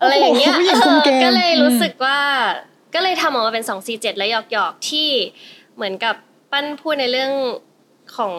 [0.00, 2.18] อะไรอย่างเงี้ยโอ้โหผู้หญิงคุมเกมออก็เลยรู้สึกอืมว่า
[2.94, 5.08] ก็เลยทำออกมาเป็น2 4 7และหยอกหยอกๆที่
[5.76, 6.14] เหมือนกับ
[6.52, 7.32] ปั้นพูดในเรื่อง
[8.16, 8.34] ของ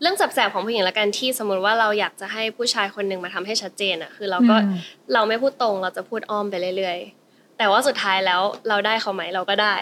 [0.00, 4.76] เรื่องแสบๆของผู้หญิงละกันที่สมมุติว่าเราอยากจะให้ผู้ชายคนหนึ่งมาทำให้ชัดเจนอะคือเราก็อืม
[5.14, 9.76] เราไม่พูดตรงเราจะพูดอ้อมไปเรื่อยๆ แต่ว่าสุดท้ายแล้วเราได้เขาไหมเราก็ได้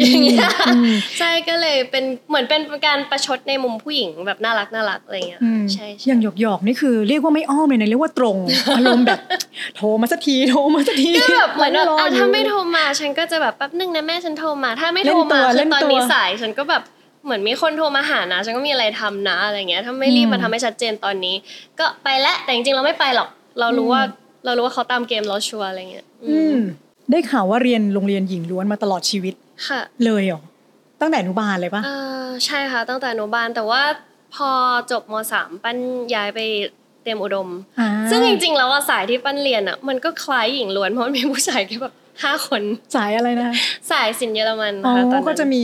[0.00, 8.36] อย่างเงี้ยอืมใช่ก็เลยเป็นเหมือนเป็นการประชดในมุมผู้หญิงแบบน่ารักน่ารักอะไรเงี้ยอืมใช่ใช่อย่างหยอกหยอกๆนี่คือเรียกว่าไม่อ้อมเลยนะเรียกว่าตรง
[8.76, 9.20] อารมณ์แบบ
[9.76, 16.82] โทรมาสักทีโทรมาสักทีก็แบบเหมือนแบบรอะยู่ถ้าไม่โทรมาฉันก็จะแบบแป๊บนึงนะแม่ฉันโทรมา ถ้าไม่โทรมาเล่คืนอตัวตอนนี้เล่นตัวสายฉันก็แบบ
[17.24, 21.34] เหมือนมีคนโทรมาหานะ ฉันก็มีอะไรทำนะอะไรเงี้ยถ้าไม่รีบอืมมาทำให้ชัดเจนตอนนี้
[21.78, 23.28] ก็ไปแล้วแต่จริงๆเราไม่ไปหรอก
[23.60, 24.02] เรารู้อืมว่า
[24.44, 26.60] เรารู้ว่าเขาตามเกมเราชัวร์อะไรเงี้ยอือืมม
[27.10, 29.34] ได้ข่าวว่าเรียนโรงเรียนหญิงล้วนมาตลอดชีวิต
[29.68, 30.42] ค่ะ เลยเหรอ
[31.00, 31.90] ตั้งแต่อนุบาลเลยปะเอ
[32.24, 33.82] อใช่ค่ะ ตั้งแต่อนุบาลแต่ว่า
[34.34, 34.50] พอ
[34.90, 35.76] จบมสามปั้น
[36.14, 36.40] ย้ายไป
[37.02, 37.48] เตรียมอุดม
[37.80, 42.62] อ่าซึ่งจริงๆแล้วอะสายที่ปั้นเรียนอะมันก็คล้ายหญิงล้วนเพราะมันมีผู้ชายแค่แบบ ห้าคน
[42.96, 43.50] สายอะไรนะ
[43.90, 45.60] สายสินเยอรมันอ๋อค่ะตอนนั้นก็จะมี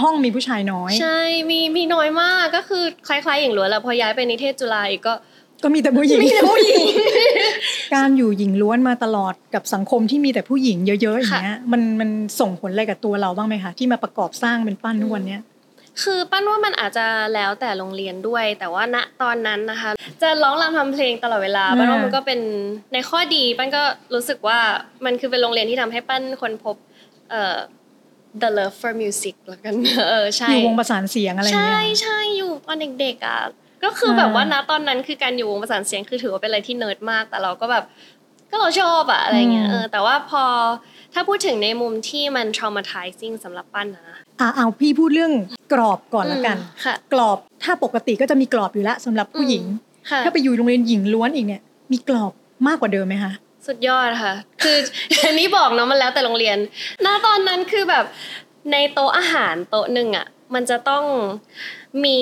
[0.00, 1.20] ห้องมีผู้ชายน้อย ใช่
[1.50, 5.14] มีมีน้อยมากก็คือคล้ายๆหญิงล้วนแล้วพอย้ายไปนิเทศจุฬาอีกก็
[5.64, 6.84] ก็มีแต่ผู้หญิงมีแต่ผู้หญิง
[7.94, 15.40] การอยู่หญิงล้วนมาตลอดกับสังคมที่มีแต่ผู้หญิงเยอะๆอย่างเงี้ยมันมันส่งผลอะไรกับตัวเราบ้างไหมคะที่มาประกอบสร้างเป็นปั้นทุกวันเนี้ย
[16.02, 19.90] คือปั้นว่ามันอาจจะแล้วแต่โรงเรียนด้วย แต่ว่าณตอนนั้นนะคะ
[20.22, 22.40] จะร้องรำทำเพลงตลอดเวลาอ่าปั้นว่ามันก็เป็น
[22.92, 23.82] ในข้อดีปั้นก็
[24.14, 24.58] รู้สึกว่า
[25.04, 26.76] มันคือเป็นโรงเรียนที่ทำให้ปั้นคนพบ
[27.30, 27.58] เอ่อ
[28.40, 29.74] the love for music แล้วกัน
[30.08, 33.40] เออใช่อยู่วงประสานเสียงอะไรอย่างใช่เงี้ยใช่อยู่ตอนเด็กๆอะ
[33.84, 37.84] ก็คือแบบว่าณตอนนั้นคือการอยู่วงประสานเสียงคือถือว่าเป็นอะไรที่เนิร์ดมาก แต่เราก็แบบ
[38.50, 40.44] ก็เราชอบอะอะไรเงี้ยอืมเออแต่ว่าพอ
[41.14, 45.32] ถ้าพูดถึงในมุมที่มัน traumatizing สำหรับปั้นนะอะเอาพี่พูดเรื่อง
[45.72, 49.64] กรอบก่อนละกันอืมค่ะกรอบถ้าปกติก็จะมีกรอบอยู่แล้วสำหรับผู้หญิง
[50.10, 52.32] ค่ะถ้าไปอยู่โรงเรียนหญิงล้วนอีกเนี่ย มีกรอบ
[52.66, 53.32] มากกว่าเดิมไหมคะ
[53.66, 54.76] สุดยอดค่ะ คือ
[55.24, 56.58] อันนี้บอกเนาะมันแล้วแต่โรงเรียน
[57.04, 58.04] ณตอนนั้นคือแบบ
[58.72, 61.04] ในโต๊ะอาหารโต๊ะหนึ่งอะมันจะต้อง
[62.04, 62.18] มี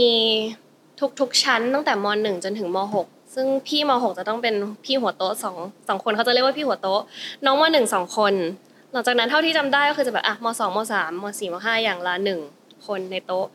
[1.20, 5.56] ทุกๆชั้นตั้งแต่มหนึ่งจนถึงมหกซึ่งพี่มหกจะต้องเป็นพี่หัวโต๊ะสอง
[5.88, 7.00] สองคนเขาจะเรียกว่าพี่หัวโต๊ะ
[7.44, 8.34] น้องมหนึ่งสองคน
[8.92, 12.40] หลังจากนั้นเท่าที่จำได้ก็คือจะแบบอะมสองมสามมสี่มห้าอย่างละหนึ่ง
[12.87, 13.47] คนในโต๊ะ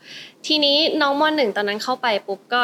[0.46, 2.62] ทีนี้น้องมหนึ่งตอนนั้นเข้าไปปุ๊บก็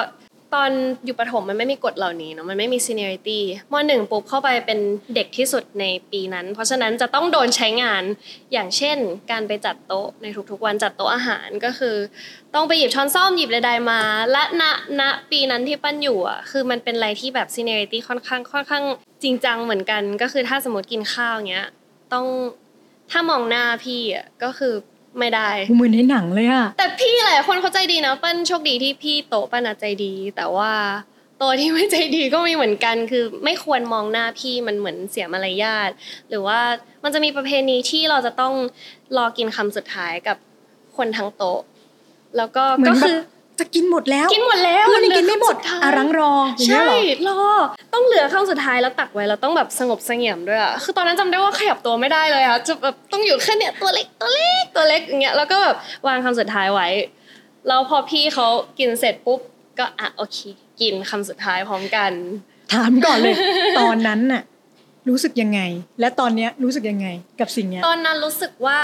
[0.57, 0.73] ตอน
[1.05, 3.41] อยู่ประถมมันไม่มีกฎเหล่านี้เนาะมันไม่มี seniority
[3.73, 4.79] มหนึ่งปุ๊บเข้าไปเป็น
[5.15, 8.03] เด็กที่สุดในปีนั้น เพราะฉะนั้นจะต้องโดนใช้งาน
[8.53, 8.99] อย่างเช่น
[9.31, 11.97] การไปจัดโต๊ะในทุกๆวันจัดโต๊ะอาหารก็คือ
[12.55, 14.01] ต้องไปหยิบช้อนซ่อมหยิบใดๆมา
[14.33, 14.63] และณ
[15.01, 18.85] ณปีนั้นที่ปั้นอยู่อะคือมันเป็นอะไรที่แบบ seniority ค่อนข้างค่อนข้าง
[19.23, 21.69] จริงจังเหมือนกัน ก็คือถ้าสมมติกินข้าวเงี้ย
[22.13, 22.27] ต้อง
[23.11, 24.75] ถ้ามองหน้าพี่อะก็คือ
[25.19, 30.73] ไม่ได้เหมือนในหนังเลยอะแต่พี่หลายคนเขาใจดีนะปั้นโชคดีที่พี่โตะปั้นอะใจดี แต่ว่า
[31.39, 35.91] โตะที่ไม่ใจดีก็มีเหมือนกัน คือไม่ควรมองหน้าพี่มันเหมือนเสียมารยาท
[36.29, 36.59] หรือว่า
[37.05, 38.55] มันจะมีประเพณีที่เราจะต้อง
[39.17, 40.37] รอกินคำสุดท้ายกับ
[40.97, 41.61] คนทั้งโต๊ะ
[42.37, 43.17] แล้วก็เหมือก็นแบคืบอ
[43.61, 46.93] จะกินหมดแล้วกินหมดแล้วเพื่อนยังกินไม่หมดเหลือคำสุท้ายอะรังรออย่างเงี้ยใช่
[47.23, 47.53] เหรอรอ
[47.95, 56.89] ต้องเหลือคำสุดท้ายแล้วตักไว้แล้วต้องแบบสงบเสงี่ยมด้วยอะคือตอนนั้นจำได้ว่าขยับตัวไม่ได้เลยอะจะแบบต้องอยู่แค่เนี้ยตัวเล็กตัวเล็กตัวเล็กอย่างเงี้ยแล้วก็แบบวางคำสุดท้ายไว้
[57.69, 58.47] แล้วพอพี่เขา
[58.79, 59.41] กินเสร็จปุ๊บ
[59.79, 60.39] ก็อะโอเค
[60.81, 62.13] กินคำสุดท้ายพร้อมกัน
[62.73, 63.35] ถามก่อนเลย
[63.81, 64.43] ตอนนั้นน่ะ
[65.09, 65.61] รู้สึกยังไง
[66.01, 67.09] และตอนเนี้ยรู้สึกยังไง
[67.41, 68.81] กับสิ่งเนี้ยตอนนั้นรู้สึกว่า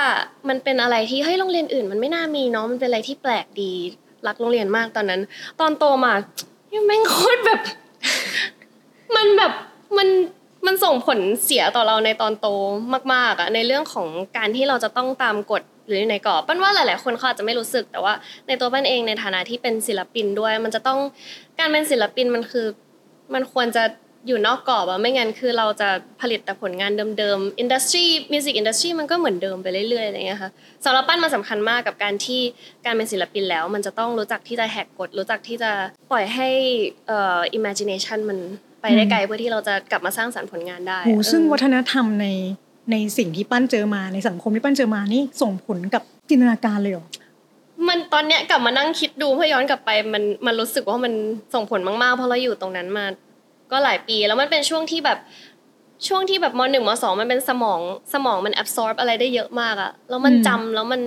[0.48, 3.74] มันเป็นอะไรที่เฮ้ยโรงเรียนอื่น มันไม่น่ามีเนาะมันเป็นอะไรที่แปลกดี
[4.28, 5.20] รักโรงเรียนมากตอนนั้น
[5.60, 6.12] ตอนโตมา
[6.74, 7.60] ยังแม่งโคตรแบบ
[9.16, 9.52] มันแบบ
[9.98, 10.08] มัน
[10.66, 12.48] มันส่งผลเสียต่อเราในตอนโต
[13.14, 18.14] มากๆอะในเรื่องของการที่เราจะต้องตามกฎหรือในกรอบปั้นว่าหลาย ๆ คนเขาอาจจะไม่รู้สึก แต่ว่า
[18.46, 20.98] ในตัวปั้นเองในฐานะที่เป็นศิลปินด้วย มันจะต้อง
[21.58, 22.66] การเป็นศิลปินมันคือ
[23.34, 23.84] มันควรจะ
[24.26, 25.88] อยู่นอกกรอบอะไม่งั้นคือเราจะ
[26.20, 30.50] ผลิตแต่ผลงานเดิมๆ industry music industry มันก็เหมือนเดิมไปเรื่อยๆอะไรเงี้ยค่ะ
[30.84, 32.40] สำหรับปั้นมันสำคัญมากกับการที่
[32.84, 35.70] การเป็นศิลปินแล้ว มันจะต้องรู้จักที่จะแหกกฎรู้จักที่จะ
[36.10, 36.48] ปล่อยให้
[37.06, 38.38] เอ่อ imagination มัน
[38.80, 42.26] ไปได้ไกลเพื่อที่เราจะกลับมาสร้างสรรค์ผลงานได้โหซึ่งเออวัฒนธรรมใน
[42.90, 47.06] ในสิ่งที่ปั้นเจอมาในสังคมที่ปั้นเจอมานี่ส่งผลกับจินตนาการเลยเหรอ
[47.88, 51.12] มันตอนเนี้ยกลับมานั่งคิดดูเพื่อย้อนกลับไปมันมันรู้สึกว่ามัน
[51.54, 53.04] ส่งผลมากๆเพราะเราอยู่ตรงนั้นมา
[53.72, 55.18] ก็หลายปี แล้วมันเป็นช่วงที่แบบ
[56.08, 57.80] ช่วงที่แบบมหนึ่งมสองมันเป็นสมอง
[58.12, 61.02] สมองมัน absorb อะไรได้เยอะมากอะแล้วมันอืมจำแล้วมัน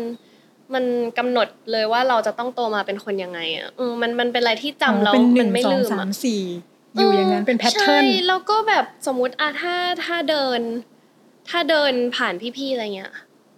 [0.73, 0.85] มัน
[1.17, 6.41] กำหนดเลยว่าเราจะต้องโตมาเป็นคนยังไงอะอืมมันมันเป็นอะไรที่จำแล้วเป็นหมันึ่นงไม่สองลืมสาอะมสี่
[6.95, 10.59] อยู่อย่างนั้นเป็น pattern ใช่แล้วก็แบบสมมุติอะถ้าถ้าเดิน
[11.49, 13.11] ถ้าเดินผ่านพี่ๆอะไรเงี้ย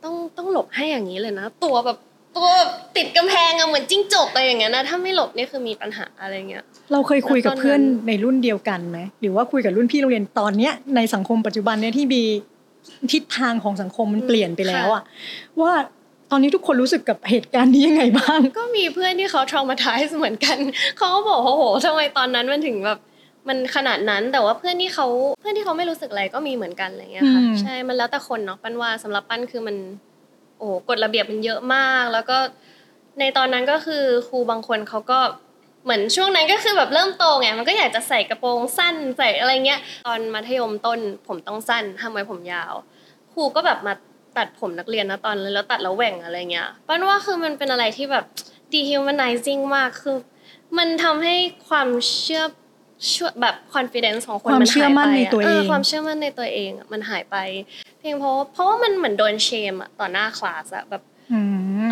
[0.04, 1.98] ต้องต้องหลบให้อย่างนี้เลยนะ ตัวแบบ
[2.38, 12.24] ตัวแบบติดกำแพงอะเหมือนจิ้งจกอะไรอย่างเงี้ยนะถ้าไม่หลบนี่คือมีปัญหาอะไรเงี้ย เราเคยคุยกับแล้วตอนนั้นเพื่อนในรุ่นเดียวกันไหมหรือว่าคุยกับรุ่นพี่โรงเรียนตอนเนี้ยในสังคมปัจจุบันเนี้ยที่มี
[13.12, 15.04] ทิศทางของสังคมมันเปลี่ยนไปแล้วอะ
[15.62, 15.74] ว่า
[16.32, 20.58] ตอนนี้ทุกคนรู้สึกกับเหตุการณ์นี้ยังไงบ้าง ก็มีเพื่อนที่เขา traumatize เหมือนกัน
[20.98, 23.00] เขาก็บอกว่าโหทำไมตอนนั้นมันถึงแบบ
[23.48, 25.08] มันขนาดนั้นแต่ว่าเพื่อนที่เขา
[25.40, 29.76] เพื่อนที่เขาไม่รู้สึกอะไรก็มีเหมือนกันอะไรเงี้ยค่ะอืมใช่มันแล้วแต่คนเนาะปั้นว่าสำหรับปั้นคือมัน
[30.58, 32.38] โอ้โหกฎระเบียบมันเยอะมาก แล้วก็
[33.20, 35.20] ในตอนนั้นก็คือครูบางคนเขาก็
[35.84, 42.74] เหมือนช่วงนั้นก็คือแบบเริ่มโตไงมันก็อยากจะใส่กระโปรงสั้นใส่อะไรเงี้ย ตอนมัธยมต้นผมต้องสั้นห้ามไว้ผมยาว
[43.34, 43.94] ครูก็แบบมา
[44.38, 48.26] ตัดผมนักเรียนนะตอนนั้นแล้วตัดแล้วแหว่งอะไรเงี้ยปั้นว่าคือมันเป็นอะไรที่แบบ
[48.74, 50.18] dehumanizing มากคือ
[50.78, 51.36] มันทำให้
[51.68, 51.88] ความ
[52.22, 52.44] เชื่อ
[53.08, 57.38] เชื่อแบบ confidence ของคนความมันเชื่อหายมั่นไปในอะตัวเอง ความเชื่อมั่นในตัวเองอะมันหายไป
[58.00, 61.11] เพลงเพราะเพราะว่ามันเหมือนโดนเชมอะต่อหน้าคลาสอะแบบอืม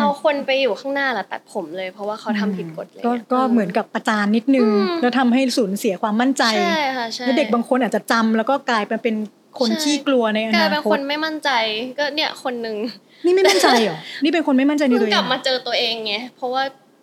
[0.00, 9.14] เอาคนไปอยู่ข้างหน้าแล้วตัดผมเลย เพราะว่าเขาทำผิดกฎเลยก็ก็เหมือนกับประจานนิดนึงอืมแล้วทำให้สูญเสียความมั่นใจใช่ค่ะใช่แล้วเด็กบางคนอาจจะจำแล้วก็กลายไปเป็น
[9.58, 11.50] คนใช่ขี้กลัวในอกลายนาเป็นคคตนไม่มั่นใจ
[11.98, 12.76] ก็เนี่ยคนหนึ่ง
[13.24, 16.62] นี่ไม่มั่นใจเหรอนี่เป็นคนไม่มั่นใจในเพิ่งตัวเอกลับงมาเจอตัวเองไงเพราะว่า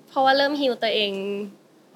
[0.10, 1.12] เพราะว่าเริ่มฮิวตัวเอง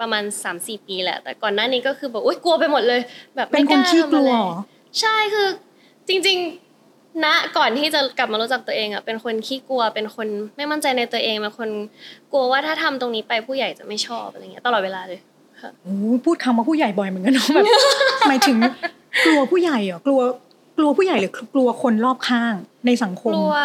[0.00, 3.00] ประมาณ3าสี่ปีแหละ แต่ก่อนหน้านี้ก็คือแบบอุ้ยกลัวไปหมดเลย
[3.36, 4.56] แบบเป็ไม่นกคนล้าขี้ทำกอะลัวไรเหรอ
[5.00, 5.48] ใช่คือ
[6.08, 6.71] จริง ๆ
[7.24, 11.70] ณก่อนที่จะกลับมารู้จักตัวเองอะเป็นคนขี้กลัวเป็นคนไม่มั่นใจในตัวเองเป็นคน
[12.32, 15.20] กลัวว่าถ้าทำตรงนี้ไปผู้ใหญ่จะไม่ชอบอะไรเงี้ยตลอดเวลาเลย
[15.60, 15.94] ค่ะโอ้
[16.24, 17.64] พูดคำว่าผู้ใหญ่บ่อยเหมือนกันเนาะแบบ
[18.28, 18.56] หมายถึง
[19.26, 20.20] กลัวผู้ใหญ่เหรอกลัว
[20.78, 22.54] กลัวผู้ใหญ่หรือกลัวคนรอบข้าง
[22.86, 23.56] ในสังคกมลัว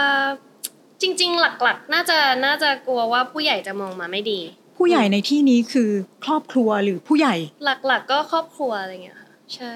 [1.01, 4.39] จริง ๆ หลักๆ น่าจะน่าจะกลัวว่าผู้ใหญ่จะมองมาไม่ดี
[4.77, 5.89] ผู้ใหญ่ในที่นี้คือ
[6.25, 9.73] ครอบครัวหรือผู้ใหญ่ หลักๆ ก็ครอบครัวอะไรเงี้ยค่ะใช่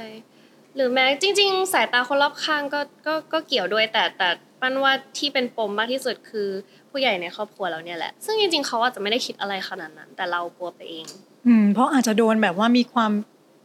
[0.76, 4.30] หรือแม้จริง ๆ สายตาคนรอบข้างก็ก็ก็เกี่ยวด้วย แต่แต่
[4.62, 6.50] ปั้นว่าที่เป็นปมมากที่สุดคือ
[6.92, 11.06] ผู้ใหญ่ในครอบครัวเราเนี่ยแหละ ซึ่งจริงๆเขาอาจจะไม่ได้คิดอะไรขนาดนั้น แต่เรากลัวไปเอง
[11.48, 13.12] อืมเพราะอาจจะโดนแบบว่ามีความ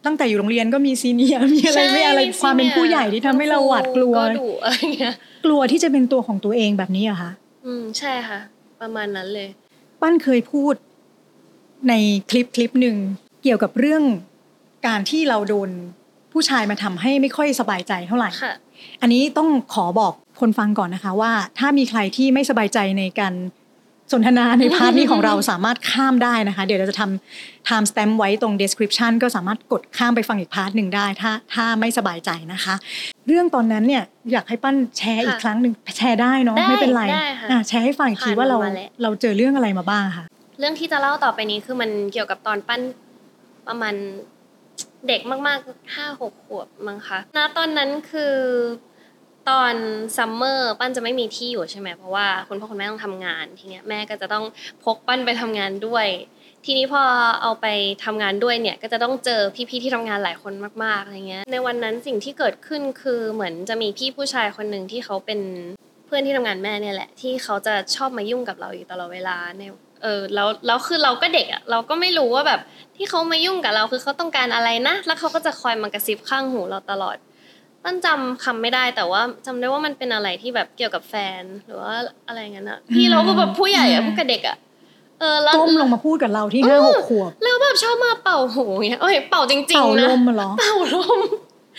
[0.07, 5.15] ตั้งแต่อยู่โรงเรียนก็มีซีเนียร์มีอะไรใช่ไม่อะไรมีความเป็น senior ผู้ใหญ่ที่ทำให้เราหวาดกลัวก็ดุอะไรเงี้ย
[5.45, 7.31] กลัวที่จะเป็นตัวของตัวเองแบบนี้อะคะ
[7.67, 8.41] อืมใช่ค่ะ
[8.81, 9.49] ประมาณนั้นเลย
[10.01, 10.75] ปั้นเคยพูด
[11.89, 11.93] ใน
[12.31, 12.97] คลิปคลิปหนึ่ง
[13.43, 14.03] เกี่ยวกับเรื่อง
[14.87, 15.71] การที่เราโดน
[16.37, 18.55] ผู้ชายมาทำให้ไม่ค่อยสบายใจเท่าไหร่ค่ะ
[19.03, 23.35] อันนี้ต้องขอบอกคนฟังก่อนนะคะว่า ถ้ามีใครที่ไม่สบายใจในการ
[24.13, 32.75] สนทนาใน part นี้ของเราสามารถข้ามได้นะคะ เดี๋ยวเราจะทำ time stamp ไว้ตรง description ก็สามารถกดข้ามไปฟังอีก part หนึ่งได้ ถ้าถ้าไม่สบายใจนะคะ
[33.27, 40.25] เรื่องตอนนั้นเนี่ยอยากให้ปั้นแชร์อีกค่ะครั้งหนึ่งแชร์ได้เนาะได้ไม่เป็นไรได้ค่ะอะแชร์ให้ฟังอีกทีปั้นว่าเรามาแล้วเราเจอเรื่องอะไรมาบ้างค่ะ
[40.59, 42.81] เรื่องที่จะเล่าต่อไปนี้คือมันเกี่ยวกับตอนปั้น
[43.69, 43.95] ประมาณ
[45.09, 48.37] เด็กมากๆห้าหกขวบมั้งคะณตอนนั้นคือ
[49.49, 49.75] ตอน
[50.17, 54.45] ซัมเมอร์ปั้นจะไม่มีที่อยู่ใช่ไหมเพราะว่าคุณพ่อคุณแม่ต้องทำงานทีเนี้ยแม่ก็จะต้อง
[54.85, 56.07] พกปั้นไปทำงานด้วย
[56.65, 57.03] ทีนี้พอ
[57.43, 57.67] เอาไป
[58.05, 60.53] ทำงานด้วยเนี่ยก็จะต้องเจอพี่ๆที่ทำงานหลายคน
[60.85, 65.41] มากๆอะไรเงี้ยในวันนั้นสิ่งที่เกิดขึ้นคือเหมือนจะมีพี่ผู้ชายคนหนึ่งที่เขาเป็น
[66.07, 69.63] เพื่อนที่ทำงานแม่เนี่ยแหละที่เขาจะชอบมายุ่งกับเราอยู่ตลอดเวลาใน
[70.03, 72.61] เออแล้วแล้วคือเราก็เด็กอะเราก็ไม่รู้ว่าแบบ
[72.97, 77.17] ที่เขามายุ่งกับเราคือเขาต้องการอะไรนะ แล้วเขาก็จะคอยมากระซิบข้างหูเราตลอด
[77.83, 81.95] ปั้นจำคำไม่ได้แต่ว่าจำได้ว่ามันเป็นอะไรที่แบบเกี่ยวกับแฟนหรือว่า
[82.29, 84.57] อะไรเงี้ยอะพี่เราก็แบบผู้ใหญ่อะอืมพูดกับเด็กอะ
[85.21, 91.21] เออแล้วก้มลงมาพูดกับเราที่ห้าหกขวบแล้วแบบชอบมาเป่าหูเงี้ยเอ้ยเป่าจริงเป่าๆลนะมมาเหรอเป่าลม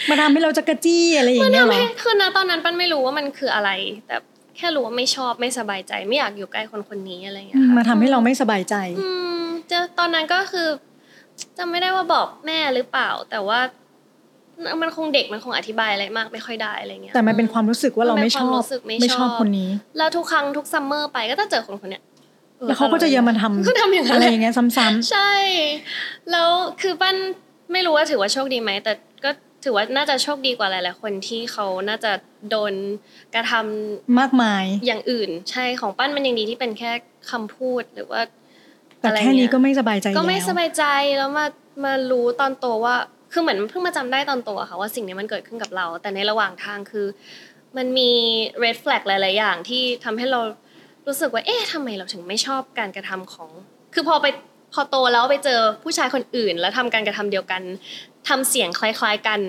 [0.10, 3.70] มาทำให้เราจะกระจี้อะไรอย่างมันเงี้ยทำเหรอให้คือนะตอนนั้นปั้นไม่รู้ว่ามันคืออะไร
[4.08, 4.16] แต่
[4.58, 9.10] แค่รู้ว่าไม่ชอบไม่สบายใจ ไม่อยากอยู่ใกล้คนคนนี้อะไรอย่างเงี้อืยมค่ะมาทำให้เราไม่สบายใจ อื
[9.42, 10.68] มจะตอนนั้นก็คือ
[11.58, 13.60] จำไม่ได้ว่าบอกแม่หรือเปล่า แต่ว่า
[14.82, 22.04] มันคงเด็กมันคงอธิบายอะไรมากไม่ค่อยได้อะไรเงี้ยแต่มันเป็นความรู้สึกว่าเราไม่ชอบมันเป็นความรู้สึกไม่ไม่ชชออบบคนนี้ แล้วทุกครั้งทุกซัมเมอร์ไปก็จะเจอคนคนเนี้ย
[22.62, 25.32] ออแล้วเขาก็จะยังมาทำก็ทำอย่างนั้นอะไรแหละอย่างเงี้ยซ้ำใช่
[26.32, 26.50] แล้ว
[26.82, 27.16] คือปั้น
[27.72, 29.17] ไม่รู้ว่าถือว่าโชคดีไหมแต่ก็
[29.64, 32.12] ถือว่าน่าจะโชคดีกว่าหลายๆคนที่เขาน่าจะ
[32.50, 32.74] โดน
[33.36, 36.92] กระทำๆมากมายอย่างอื่น ใช่ของปั้นมันยังดีที่เป็นแค่
[37.32, 38.22] คำพูดหรือว่า
[39.00, 40.84] แต่อะไรแค่นี้เงี้ยก็ไม่สบายใจก็ไม่แล้วสบายใจ
[41.18, 41.46] แล้วมา
[41.84, 42.96] มารู้ตอนโตว่า
[43.34, 47.08] คือเหมือนเพิ่งมาจำได้ตอนโตอะค่ะว่าสิ่งนี้มันเกิดขึ้นกับเรา แต่ในระหว่างทางคือ
[47.78, 48.12] มันมี
[48.64, 50.40] red flag หลาย ๆ อย่างที่ทำให้เรา
[51.08, 53.52] รู้สึกว่า เอ๊ะทำไมเราถึงไม่ชอบการกระทำของ
[53.94, 54.28] คือพอไป
[54.74, 57.62] พอโตแล้วไปเจอผู้ชายคนอื่น แล้วทำการกระทำเดียวกัน
[58.28, 59.40] ทำเสียงคล้าย ๆ กัน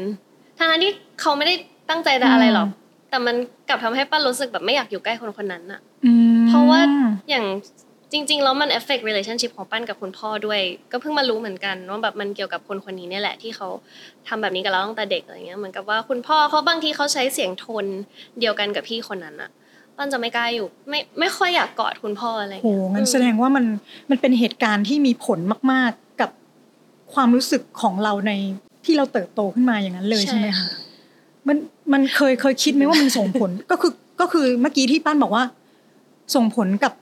[0.59, 1.55] ทั้งนั้นที่เขาไม่ได้
[1.91, 2.69] ตั้งใจจะอะไรหรอก
[3.11, 3.37] แต่มัน
[3.69, 6.81] กลับทำให้ป้ารู้สึกแบบไม่อยากอยู่ใกล้คนคนนั้นอะอืมเพราะว่า
[7.31, 7.47] อย่าง
[8.13, 10.61] จริงๆแล้วมัน affect relationship ของปั้นกับคุณพ่อด้วย
[10.93, 13.69] ก็เพิ่งมารู้เหมือนกันว่าแบบมันเกี่ยวกับคนคนนี้เนี่ยแหละที่เขา
[14.29, 17.85] ทำแบบนี้กับเราตั้งแต่เด็กอะไรเงี้ยเหมือนกับว่าคุณพ่อเขาบางทีเขาใช้เสียงโทน
[18.41, 19.51] เดียวกันกับพี่คนนั้นอะ
[19.97, 23.65] ปั้นจะไม่กล้าอยู่ไม่ไม่ค่อยอยากกอดคุณพ่ออะไรโหเงี้ยงั้นแสดงว่ามัน
[24.11, 25.39] มันเป็นเหตุการณ์ที่มีผล
[25.73, 26.31] มาก ๆกับ
[27.15, 28.33] ความรู้สึกของเราใน
[28.89, 30.69] ที่เราเติบโตขึ้นมาอย่างนั้นเลยใช่ไหมคะ
[31.49, 31.57] มัน
[31.93, 35.45] มันเคยเคยคิดไหมว่ามันส่งผลก็คือก็คือเมื่อกี้ที่ป้านบอกว่า
[36.35, 36.93] ส่งผลกับ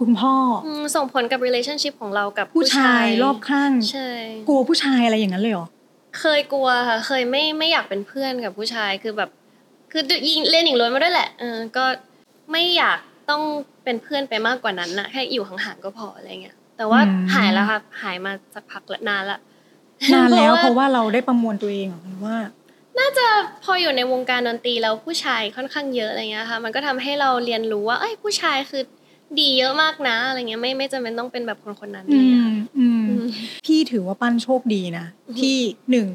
[0.00, 4.08] คุณพ่อออืมส่งผลกับ relationship ของเรากับผู้ชายรอบข้างใช่
[4.48, 5.66] กลัวผู้ชายอะไรอย่างนั้นเลยเหรอ
[6.20, 9.30] เคยกลัวค่ะเคยไม่ไม่อยากเป็นเพื่อนกับผู้ชายคือแบบ
[9.92, 11.84] คือยิงเล่นหญิงล้วนมาด้วยแหละเออก็
[12.52, 12.98] ไม่อยาก
[13.30, 13.42] ต้อง
[13.84, 19.38] เป็นเพื่อนไปมากกว่านั้นนะแค่อยู่ห่างๆก็พออะไรเงี้ยแต่ว่าอืมหายแล้วค่ะหายมาสักพักละนานละ
[20.14, 22.36] นานแล้วเพราะว่าเราได้ประมวลตัวเองเหรอหรือว่า
[22.98, 23.26] น่าจะ
[23.64, 28.82] พออยู่ในวงการดนตรีแล้วผู้ชายค่อนข้างเยอะอะไรเงี้ยค่ะ มันก็ทำให้เราเรียนรู้ว่า เอ้ยผู้ชายคือ
[29.40, 32.44] ดีเยอะมากนะอะไรเงี้ยไม่ไม่จำเป็นต้องเป็นแบบคนคนๆนั้นอืเลยมอะ
[32.78, 33.24] อืมอืม
[33.66, 35.56] พี่ถือว่าปั้นโชคดีนะอือฮึที่
[35.90, 36.08] หนึ่ง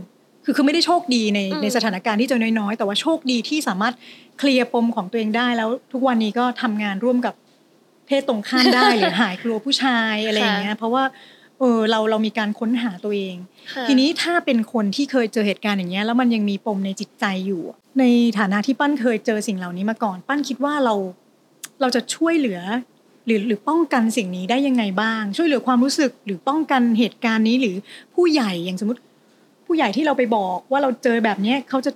[0.44, 3.94] คือคือไม่ได้โชคดีในอืมในสถานการณ์ที่เจะน้อยๆ แต่ว่าโชคดีที่สามารถ
[4.40, 7.34] เคลียร์ปมของตัวเองได้แล้ว ทุกวันนี้ก็ทำงานร่วมกับ
[8.08, 11.04] เพศตรงข้ามได้หรือหายกลัวผู้ชายอะไรอย่างเงี้ยเพราะว่า
[11.60, 13.36] เออเราเรามีการค้นหาตัวเอง
[13.74, 17.62] ค่ะทีนี้ถ้าเป็นคนที่เคยเจอเหตุการณ์อย่างเงี้ยแล้วมันยังมีปมในจิตใจอยู่
[18.00, 18.04] ใน
[18.40, 20.96] ฐานะที่ปั้นเคยเจอสิ่งเหล่านี้มาก่อน ปั้นคิดว่าเรา
[21.82, 22.60] เราจะช่วยเหลือ
[23.26, 27.76] หรือหรือป้องกันสิ่งนี้ได้ยังไงบ้าง ช่วยเหลือความรู้สึกหรือป้องกันเหตุการณ์นี้หรือ
[28.16, 29.02] ผู้ใหญ่อย่างสมมติ
[29.66, 31.92] ผู้ใหญ่ที่เราไปบอกว่าเราเจอแบบเนี้ยเขาจะ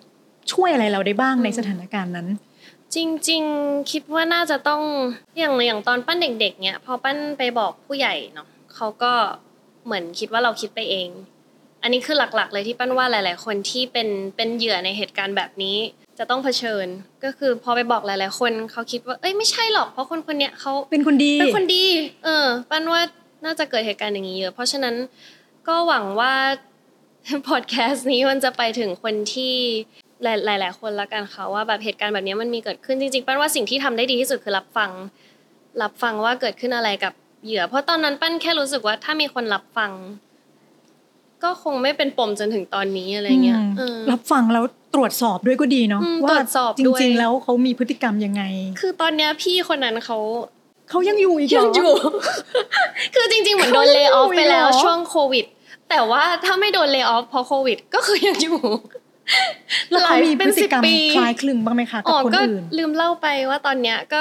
[0.54, 2.28] ช่วยอะไรเราได้บ้างในสถานการณ์นั้น
[2.95, 4.82] จริงๆ คิดว่าน่าจะต้อง
[5.39, 9.13] อย่างอย่างตอนปั้นเด็กๆ เนี่ยพอปั้นไปบอกผู้ใหญ่เนาะเขาก็
[9.85, 11.09] เหมือนคิดว่าเราคิดไปเอง
[11.83, 15.77] อันนี้คือหลักๆ เลยที่ปั้นว่าหลาย ๆ คนที่เป็นเป็นเหยื่อในเหตุการณ์แบบนี้
[16.19, 16.87] จะต้องเผชิญ
[17.23, 21.85] ก็คือพอไปบอกหลาย ๆ คนเขาคิดว่าเอ้ยไม่ใช่หรอกเพราะคนคนเนี้ยเขาเป็นคนดีเป็นคนดี
[22.25, 23.01] เออ ปั้นว่า
[23.45, 24.95] น่าจะเกิดเหตุการณ์อย่างนี้เยอะ เพราะฉะนั้น
[25.67, 26.33] ก็หวังว่า
[27.49, 29.53] พอดแคสต์นี้มันจะไปถึงคนที่
[30.23, 34.91] หลายหลายๆคนละกันค่ะว่าแบบเหตุการณ์แบบนี้มันมีเกิดขึ้นจริงๆปั้นว่าสิ่งที่ทำได้ดีที่สุดคือรับฟัง
[35.81, 37.13] รับฟังว่าเกิดขึ้นอะไรกับ
[37.43, 39.91] เหยื่อ เพราะตอนนั้นปั้นแค่รู้สึกว่าถ้ามีคนรับฟัง
[41.43, 48.43] ก็คงไม่เป็นปมจนถึงตอนนี้อะไรเงี้ยอืมเออรับฟังแล้วตรวจสอบด้วยก็ดีเนาะอืมว่าตรวจสอบจด้วยริง ๆ แล้วเขามีพฤติกรรมยังไง
[48.80, 50.17] คือตอนเนี้ยพี่คนนั้นเขา
[50.89, 51.91] เขายังอยู่อีกเหรยังอยู่
[53.15, 55.45] คือจริง ๆ เหมือนโดนเขาเลยังย์ออฟอยู่ไปแล้วเหรอช่วงโควิด
[55.89, 58.60] แต่ว่าถ้าไม่โดนเลย์ออฟเพราะโควิด ก็คือยังอยู่
[59.89, 64.19] แล้วเขามีพฤติกรรมหลายเป็นสิบปีคล้ายคลึงบ้างไหมคะอ๋กับอคนก็อื่นลืมเล่าไปว่าตอนเนี้ยก็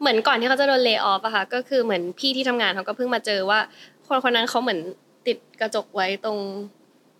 [0.00, 3.58] เหมือนก่อนที่เขาจะโดนเลย์ออฟอะค่ะก็คือเหมือนพี่ที่ทำงานเขาก็เพิ่งมาเจอว่า
[4.06, 4.80] คนคนนั้นเขาเหมือน
[5.26, 6.38] ติดกระจกไว้ตรง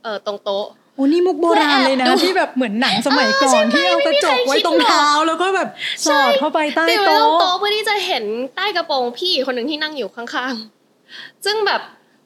[0.03, 5.69] เอ่อตรงโต๊ะโอ้นี่มุกโบราณเลยนะเพื่อแอบดูที่แบบเหมือนหนังสมัยก่อเออใช่นไหมที่เอากระจกไว้ตรงไม่มีใครคิดหรอกเท้าแล้วก็แบบ
[6.07, 8.25] สอดเข้าไปใต้ติดไว้โต๊ตรงโต๊ะะเพื่อที่จะเห็น
[8.57, 11.81] ใต้กระโปรงพี่คนหนึ่งที่นั่งอยู่ข้างๆ ซึ่งแบบ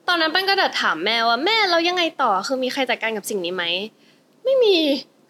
[0.09, 3.65] ตอนนั้นปั้นก็ดัดถามแม่ว่าแม่เรายังไงต่อคือมีใครจัดการกับสิ่งนี้ไหม
[4.45, 4.77] ไม่มี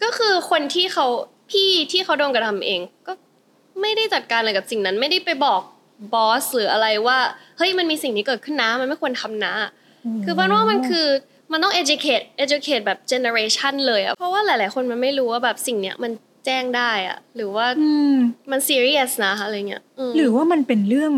[0.03, 1.05] ก็คือคนที่เขา
[1.51, 3.13] พี่ที่เขาโดนกระทำเอง ก็
[3.81, 5.61] ไม่ได้จัดการอะไรกับสิ่งนั้น ไม่ได้ไปบอก
[6.13, 7.17] บอสหรืออะไรว่า
[7.57, 9.53] เฮ้ยมันมีสิ่งนี้เกิดขึ้นนะมันไม่ควรทำนะ
[10.25, 11.07] คือปั้นว่ามันคือ
[11.51, 16.11] มันต้อง educate educate แบบ generation เลยอะเพราะว่าหลาย ๆ คนมันไม่รู้ว่าแบบสิ่งเนี้ยมัน
[16.45, 18.15] แจ้งได้อะหรือว่าอืม
[18.51, 21.13] มัน serious นะอะไรเงี้ยมหรือว่ามันเป็นเรื่อง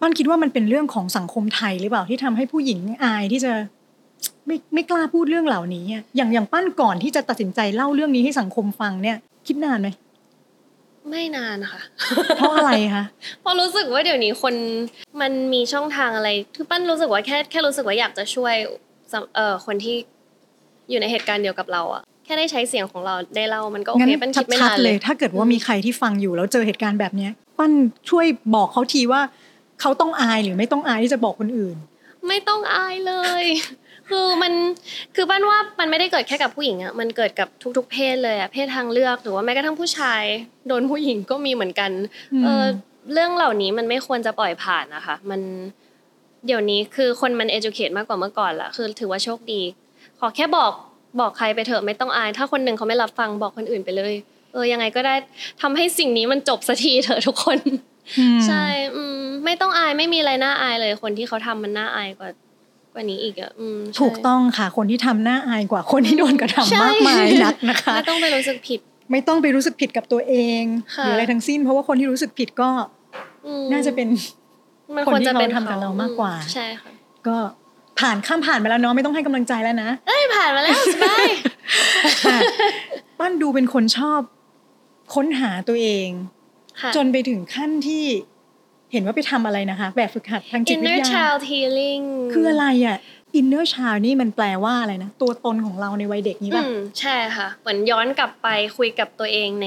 [0.00, 3.52] ปั้นคิดว่ามันเป็นเรื่องของสังคมไทยหรือเปล่าที่ทำให้ผู้หญิงอายที่จะ
[4.46, 9.88] ไม่ไม่กล้าพูดเรื่องเหล่านี้อะอย่างอย่างปั้นก่อนที่จะตัดสินใจเล่าเรื่องนี้ให้สังคมฟังเนี่ย คิดนานไหม
[11.10, 11.80] ไม่นานค่ะ
[12.36, 13.04] เพราะอะไรคะ
[13.40, 14.54] เพราะรู้สึกว่าเดี๋ยวนี้คน
[15.20, 18.54] มันมีช่องทางอะไรคือปั้นรู้สึกว่าแค่แค่รู้สึกว่าอยากจะช่วย
[19.12, 19.96] สำเอ่อคนที่
[20.90, 27.72] อยู่ในเหตุการณ์เดียวกับเราอะแค่ได้ใช้เสียงของเราได้เล่ามันก็โองั้เคนปั้นคิดไม่ชัดนานๆเลเลยยถ้าเกิดว่ามีใครที่ฟังอยู่แล้วเจอเหตุการณ์แบบเนี้ยปั้น
[28.10, 29.20] ช่วยบอกเขาทีว่า
[29.80, 31.76] เขาต้องอายหรือไม่ต้องอายที่จะบอกคนอื่น
[32.28, 33.44] ไม่ต้องอายเลย
[34.08, 34.52] คือมัน
[35.14, 40.22] คือปั้นว่ามันไม่ได้เกิดแค่กับผู้หญิงอะมันเกิดกับทุก ๆ เพศเลยอะเพศทางเลือกหรือว่าแม้กระทั่งผู้ชาย
[40.68, 41.90] โดนผู้หญิงก็มีเหมือนกัน
[42.32, 42.64] อืมเออ
[43.12, 45.40] เรื่องเหล่านี้มันไม่ควรจะปล่อยผ่านนะคะ มัน
[46.46, 49.60] เดี๋ยวนี้คือคนมัน educate มากกว่าเมื่อก่อนละคือถือว่าโชคดี
[50.20, 50.72] ขอแค่บอก
[51.20, 54.14] บอกใครไปเถอะไม่ต้องอาย ถ้าคนหนึ่งเขาไม่รับฟังบอกคนอื่นไปเลย
[54.52, 55.14] เออยังไงก็ได้
[55.62, 57.58] ทำให้สิ่งนี้มันจบสักทีเถอะทุกคน
[58.18, 58.64] อืมใช่
[58.94, 62.28] อืมไม่ต้องอายไม่มีอะไรน่าอายเลย คนที่เขาทำมันน่าอายกว่า
[62.94, 68.80] กว่านี้อีกอะอืมใช่ถูกต้องค่ะ คนที่ทำหน้าอายกว่าคนที่โดนกระทำใช่มากมายนักนะคะไม่ต้องไปรู้สึกผิด
[69.10, 70.62] ไม่ต้องไปรู้สึกผิดกับตัวเอง
[70.94, 72.70] หค่ะรืออะไรทั้งสิ้น เพราะว่าคนที่รู้สึกผิดก็
[73.46, 74.08] อืมน่าจะเป็น
[74.96, 76.90] มันควรจะเป็นคนที่เขาทำกับเรามากกว่าอืใช่ค่ะ
[77.26, 77.36] ก็
[78.00, 81.28] ผ่านข้ามผ่านไปแล้วเนาะไม่ต้องให้กำลังใจแล้วนะเอ้ยผ่านมาแล้วสบาย
[82.24, 82.38] ค่ะ
[83.18, 84.20] ปั้นดูเป็นคนชอบ
[85.14, 86.08] ค้นหาตัวเอง
[86.80, 88.04] ค่ะจนไปถึงขั้นที่
[88.94, 92.04] เห็นว่าไปทำอะไรนะคะ แบบฝึกหัดทางจิตวิ inner ทยา child healing
[92.34, 92.98] คืออะไรอะ
[93.38, 99.66] inner child นี่มันแปลว่าอะไรนะ ตัวตนของเราในวัยเด็กนี้อืป่ะมใช่ค่ะ เหมือนย้อนกลับไปคุยกับตัวเองใน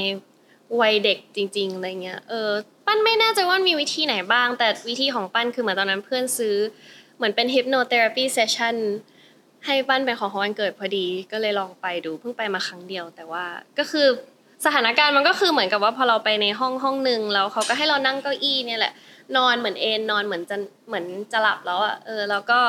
[0.82, 2.50] วัยเด็กจริง ๆ อะไรเงี้ย เออ
[2.86, 6.56] ปั้นไม่แน่ใจว่ามีวิธีไหนบ้าง แต่วิธีของปั้นคือเหมือนตอนนั้นเพื่อนซื้อ
[7.18, 8.76] เหมือนเป็น hypnotherapy session
[9.66, 13.44] ให้ปั้นเป็นของของวันเกิดพอดี ก็เลยลองไปดู เพิ่งไปมาครั้งเดียว แต่ว่า
[13.80, 14.08] ก็คือ
[14.66, 18.94] สถานการณ์มันก็คือเหมือนกับว่าพอเราไปในห้องห้องหนึ่งแล้วเขาก็ให้เรานั่งเก้าอี้เนี่ยแหละ
[19.36, 20.58] นอนเหมือนเอนนอนเหมือนจะ
[20.88, 22.62] เหมือนจะหลับแล้วอะเออแล้วก็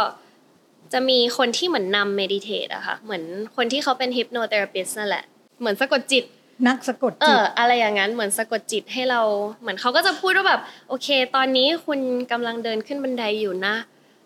[0.92, 3.22] จะมีคนที่เหมือนนำ meditate อะค่ะ เหมือน
[3.56, 5.24] คนที่เขาเป็น hypnotherapist นั่นแหละ
[5.60, 6.24] เหมือนสะกดจิต
[6.68, 9.20] นักสะกดเอจิตออะไรอย่างนั้น เหมือนสะกดจิตให้เรา
[9.60, 12.00] เหมือนเขาก็จะพูดว่าแบบ โอเค ตอนนี้คุณ
[12.32, 13.74] กำลังเดินขึ้นบันไดอยู่นะ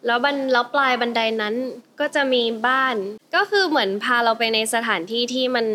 [0.07, 1.55] แล้วบันแล้วปลายบันไดนั้น
[2.01, 2.97] ก็จะมีบ้าน
[3.35, 5.67] ก็คือเหมือนพาเราไปในสถานที่ที่มัน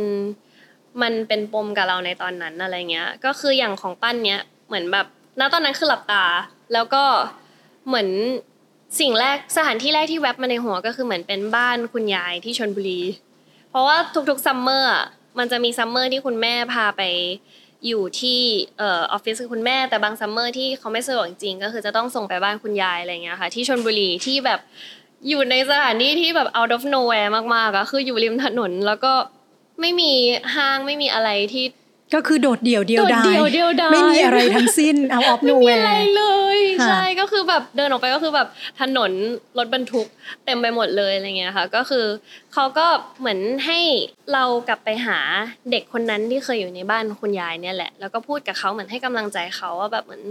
[1.02, 5.08] มันเป็นปมกับเราในตอนนั้นอะไรเงี้ย ก็คืออย่างของปั้นเนี้ย เหมือนแบบ
[5.40, 6.26] ณตอนนั้นคือหลับตา
[6.74, 7.04] แล้วก็
[7.88, 8.10] เหมือน
[9.00, 13.02] สิ่งแรกสถานที่แรกที่แวบมาในหัวก็คือเหมือนเป็นบ้านคุณยายที่ชลบุรี
[13.70, 13.98] เพราะว่า
[14.30, 15.06] ทุกๆ summer อะ
[15.40, 17.02] มันจะมี summer ที่คุณแม่พาไป
[17.88, 18.40] อยู่ที่
[18.82, 24.60] ออฟฟิศกับคุณแม่แต่บางซัมเมอร์ที่เขาไม่สะดวกจริงก็คือจะต้องส่งไปบ้านคุณยายอะไรเงี้ยค่ะที่ชลบุรีที่แบบ
[25.30, 29.14] อยู่ในสถานที่ที่แบบ out of nowhere มากๆอะคืออยู่ริมถนน แล้วก็
[29.82, 30.14] ไม่มี
[30.56, 31.66] ห้างไม่มีอะไรที่
[32.14, 36.24] ก็คือโดดเดี่ยวเดียวดายโดดเดี่ยวเดียวดายไม่มีอะไรทั้งสิ้นเอาออฟโนไม่เวมีอะไรเล
[36.58, 38.48] ยค่ะใช่ก็คือแบบเดินออกไปก็คือแบบ
[38.82, 39.12] ถนน
[39.58, 40.08] รถบรรทุก
[40.46, 42.06] เต็มไปหมดเลยอะไรเงี้ยค่ะ ก็คือ
[42.54, 42.88] เขาก็
[43.20, 43.80] เหมือนให้
[44.34, 45.20] เรากลับไปหา
[45.72, 50.24] เด็กคนนั้นที่เคยอยู่ในบ้านคุณยายเนี่ยแหละ แล้วก็พูดกับเขาเหมือนให้กำลังใจเขาว่าแบบเหมือน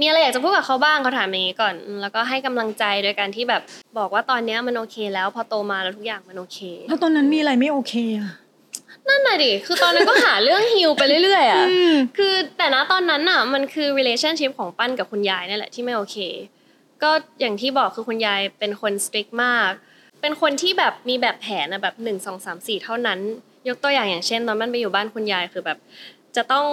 [0.00, 3.62] มีอะไรอยากจะพูดกับเขาบ้างเขาถามอย่างนี้ก่อน แล้วก็ให้กำลังใจโดยการที่แบบ
[3.98, 6.58] บอกว่าตอนเนี้ยมันโอเค แล้วพอโตมาแล้วทุกอย่างมันโอเค
[6.88, 8.30] แล้วตอนนั้นมีอะไรไม่โอเคอะ
[9.08, 16.16] นั่นน่ะดิ คือตอนนั้นก็หาเรื่องฮิลไปเรื่อยๆอะอืมคือแต่ณตอนนั้นน่ะมันคือ relationship ของปั้นกับคุณยายนี่แหละที่ไม่โอเค
[17.02, 19.70] ก็อย่างที่บอกคือคุณยายเป็นคน strict มาก
[20.20, 23.18] เป็นคนที่แบบมีแบบแผนอะแบบหนึ่งสองสามสี่เท่านั้น
[23.68, 25.78] ยกตัวอย่างอย่างเช่น ตอนมันไปอยู่บ้านคุณยายคือแบบ
[26.36, 26.66] จะต้อง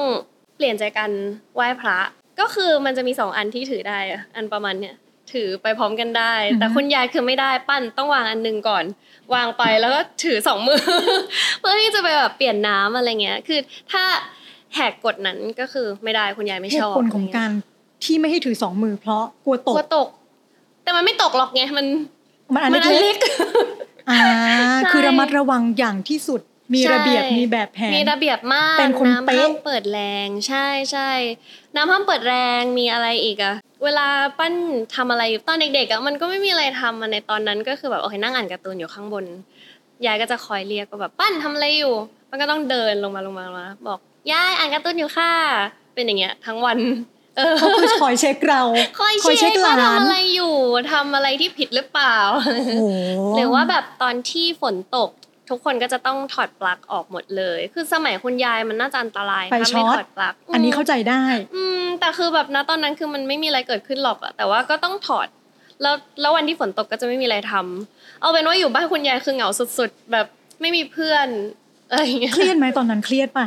[0.55, 1.09] เปลี่ยนใจกัน
[1.55, 1.97] ไหว้พระ
[2.39, 4.95] ก็คือมันจะมีสองอันที่ถือได้อะอันประมาณเนี้ย
[5.33, 8.83] ถือไปพร้อมกันได้ แต่อือฮึคุณยายคือไม่ได้ปั้นต้องวางอันหนึงก่อน
[9.33, 10.81] วางไปแล้วก็ถือสองมือ
[11.59, 13.59] เพื่อที่จะไปแบบเปลี่ยนน้ำอะไรเงี้ย คือ
[13.91, 14.03] ถ้า
[14.75, 17.51] แหกกฎนั้นก็คือไม่ได้คุณยายไม่เหชตุอบผลของการ
[18.03, 20.07] ที่ไม่ให้ถือสองมือ เพราะกลัวตกกลัวตก
[20.83, 21.87] แต่มันไม่ตกหรอกไงมัน
[22.53, 24.19] มันอันมันอันเล็เล็กกๆอ่า
[24.77, 26.41] ใช่คือระมัดระวังอย่างที่สุด
[26.73, 31.09] มีใช่ระเบียบมีแบบแผนมีระเบียบมากเป็นคนน้ำเป๊ะห้ามเปิดแรงใช่ใช่
[31.75, 34.07] น้ำห้ามเปิดแรงมีอะไรอีกอะเวลา
[34.39, 34.53] ปั้น
[34.95, 39.25] ทำอะไรอยู่ตอนเด็กๆอะมันก็ไม่มีอะไรทำอะในตอนนั้นก็คือแบบโอเคนั่งอ่านการ์ตูนอยู่ข้างบน
[40.05, 41.93] ยายก็จะคอยเรียกว่าแบบปั้นทำอะไรอยู่
[42.29, 43.99] มันก็ต้องเดินลงมาลงมาลงมาบอก
[44.31, 45.31] ยายอ่านการ์ตูนอยู่ค่ะ
[45.93, 46.79] เป็นอย่างเงี้ยทั้งวัน
[47.37, 48.61] เออเขาคือคอยเช็คเรา
[48.99, 50.55] คอยคอยเช็เช็คคว่าหลานทำอะไรอยู่
[50.91, 52.71] ทำอะไรที่ผิดหรือเปล่าโอ้โห
[53.35, 55.09] หรือว่าแบบตอนที่ฝนตก
[55.51, 61.23] ทุกคนก็จะต้องถอดปลั๊กออกหมดเลย คือสมัยคุณยายมันน่าจะอันตรายไฟถ้าช็ไม่อตถอดปลั๊กอันนี้เข้าใจได้
[61.55, 65.27] อืมแต่คือแบบณตอนนั้นคือมันไม่มีอะไรเกิดขึ้นหรอกอะแต่ว่าก็ต้องถอด
[65.81, 70.25] แล้วแล้ววันที่ฝนตกก็จะไม่มีอะไรทำเอาเป็นว่าอยู่บ้านคุณยายคือเหงาสุดๆ แบบ
[70.61, 71.27] ไม่มีเพื่อน
[71.89, 73.45] อะไรอย่างเงี้ยเครียดไหมตอนนั้นเครียดป่ะ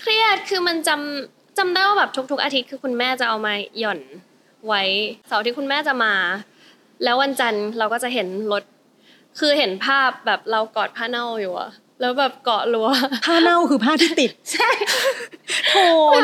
[0.00, 4.00] เครียดคือมันจำจำได้ว่าแบบทุกๆอาทิตย์คือคุณแม่จะเอามาหย่อน
[4.66, 4.82] ไว้
[5.28, 6.14] เสาร์ที่คุณแม่จะมา
[7.04, 8.62] แล้ววันจันทร์เราก็จะเห็นรถ
[9.38, 11.70] คือเห็นภาพแบบเรากอดผ้าเน่าอยู่อะ
[12.00, 12.88] แล้วแบบเกาะรั้ว
[13.26, 14.70] ผ้าเน่าคือผ้าที่ติด ใช่
[15.68, 15.74] โถ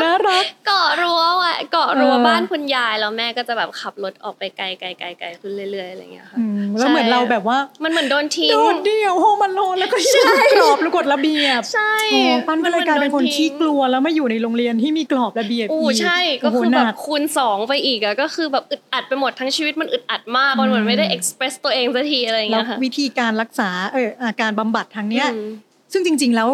[0.03, 25.51] น่ารัก เกาะรั้วอะเกาะรั้วเออบ้านคุณยายแล้วแม่ก็จะแบบขับรถออกไปไกลไกลไกลไกลขึ้นเรื่อยๆอะไรอย่างเงี้ยค่ะอืมแล้วเหมือนเราแบบว่า มันเหมือนโดนทิ้งโดดเดี่ยวโฮมันโลนแล้วก็ยืดกรอบแล้วกฎระเบียบ ใช่โอ้ปั้นก็เลยกลายเป็นคนขี้กลัววแล้วมาอยู่ในโรงเรียนที่มีกรอบระเบียบอู้อีกใช่ก็โโหคือหแบนับคูณสองไปอีกอะก็คือแบบอึดอัดไปหมดทั้งชีวิตมันอึดอัดมากมันเหมือนไม่ได้อืมเอ็กซ์เพรสตัวเองสักทีอะไรอย่างแล้วเงี้ยค่ะวิธีการรักษาเอออาการบำบัดทางเนี้ยอืม
[25.93, 26.49] ซึ่งจริง ๆ แล้ว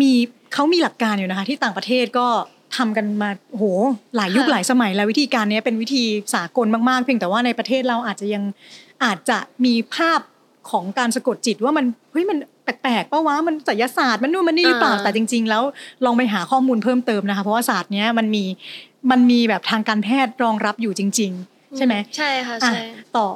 [0.00, 0.12] มี
[0.54, 2.26] เขามีหลักการอยู่นะคะ ที่ต่างประเทศก็
[2.76, 3.64] ทำกันมาโห
[4.16, 6.04] หลายยุคค่ะหลายสมัยแล้ววิธีการเนี้ยเป็นวิธี
[6.34, 8.42] สากลมากๆ เพียงแต่ว่าในประเทศเราอาจจะยัง
[9.04, 10.20] อาจจะมีภาพ
[10.70, 15.62] ของการสะกดจิตว่ามันเฮ้ยมันแปลกๆปะวะมันศิลศาสตร์มันนู่นมันนี่หรือเปล่าอ่าแต่จริง ๆ แล้ว
[16.04, 18.44] ลองไปหาข้อมูลเพิ่มเติมนะคะ เพราะว่าศาสตร์เนี้ยมันมี
[19.10, 22.80] มันมีแบบทางการแพทย์รองรับอยู่จริง ๆ ใช่ไหมใช่ค่ะอะใช่
[23.16, 23.26] ต่อ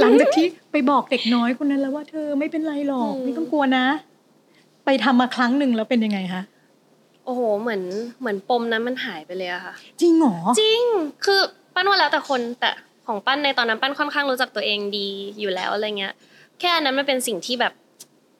[0.00, 3.86] หลังจากที่ไปบอกเด็กน้อยคนนั้นแล้วว่าเธอไม่เป็นไรหรอกอืมไม่ต้องกลัวนะ
[4.90, 6.42] ไปทำมาครั้งหนึ่งแล้วเป็นยังไงคะ
[7.24, 7.82] โอ้โหเหมือน
[8.20, 10.82] เหมือนปมนั้นมันหายไปเลยอะค่ะ จริงเหรอจริง
[11.24, 11.40] คือ
[11.74, 12.70] ปั้นว่าแล้วแต่คนแต่
[13.06, 15.08] ของปั้นในตอนนั้นปั้นค่อนข้างรู้จักตัวเองดี
[15.40, 16.14] อยู่แล้วอะไรเงี้ย
[16.60, 17.72] แค่อันนั้นมันเป็นสิ่งที่แบบ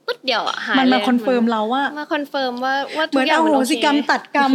[0.07, 4.51] ปึ๊ดเดียวอะหายมันเลมายคอนเฟิร์มเราว่ามาคอนเฟิร์มว่าว่าเหทุมือกนอย่างเอามันโหโอเคสิกรรมตัดกรรม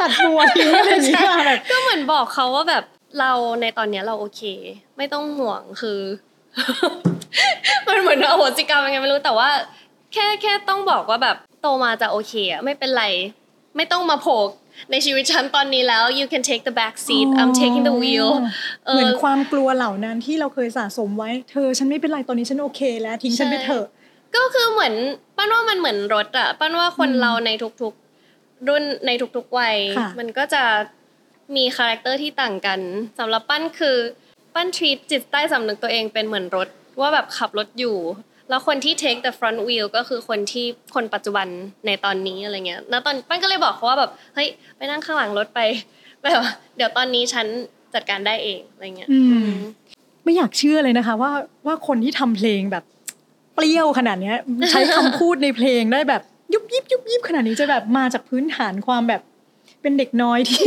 [0.00, 2.84] ตัดตัวทิ้งอะไรอย่างเงี้ยแบบก็เหมือนบอกเขาว่าแบบ
[3.20, 4.42] เราในตอนเนี้ยเราโอเค
[4.96, 6.00] ไม่ต้องห่วงคือ
[7.88, 9.48] มันเหมือนอโหสิกรรมยังไงไม่รู้แต่ว่า
[10.12, 13.04] แค่แค่ต้องบอกว่าแบบโตมาจะโอเคอะไม่เป็นไร
[13.76, 14.48] ไม่ต้องมาโผล่
[14.90, 18.30] ในชีวิตฉันตอนนี้แล้ว you can take the back seat I'm taking the wheel
[18.86, 23.86] เอเหมืออนความกลัวเหล่านั้นที่เราเคยสะสมไว้ เธอฉันไม่เป็นไรตอนนี้ฉันโอเคแล้วทิ้งฉันไปเถอะ
[24.36, 24.94] ก็คือเหมือน
[25.36, 27.50] ปั้นว่ามันเหมือนรถอะปั้นว่าคนอืมเราใน
[27.82, 30.62] ทุกๆ รุ่นในทุกๆวัยค่ะมันก็จะ
[31.56, 32.80] มี character ที่ต่างกัน
[33.18, 33.96] สำหรับปั้นคือ
[34.54, 36.68] ปั้น treat จิตใต้สำนึกตัวเองเป็นเหมือนรถ
[37.00, 37.96] ว่าแบบขับรถอยู่
[38.50, 41.46] แล้วคนที่ take the front wheel ก็คือคนที่คนปัจจุบัน
[41.86, 45.60] ในตอนนี้อะไรเงี้ยแล้วตอนปั้นก็เลยบอกเขาว่าแบบเฮ้ยไปนั่งข้างหลังรถไป
[46.22, 46.42] แบบ
[46.76, 47.46] เดี๋ยวตอนนี้ฉัน
[47.94, 49.52] จัดการได้เองอะไรเงี้ยอืมอืม
[50.24, 51.32] ไม่อยากเชื่อเลยนะคะ ว่า
[51.66, 52.84] ว่าคนที่ทำเพลงแบบ
[53.54, 54.36] เปรี้ยวขนาดเนี้ย
[54.70, 56.22] ใช้คำพูดในเพลงได้แบบ
[56.52, 59.22] ยุบยิบยุบยิบขนาดนี้จะแบบมาจากพื้นฐานความแบบ
[59.82, 60.66] เป็นเด็กน้อยที่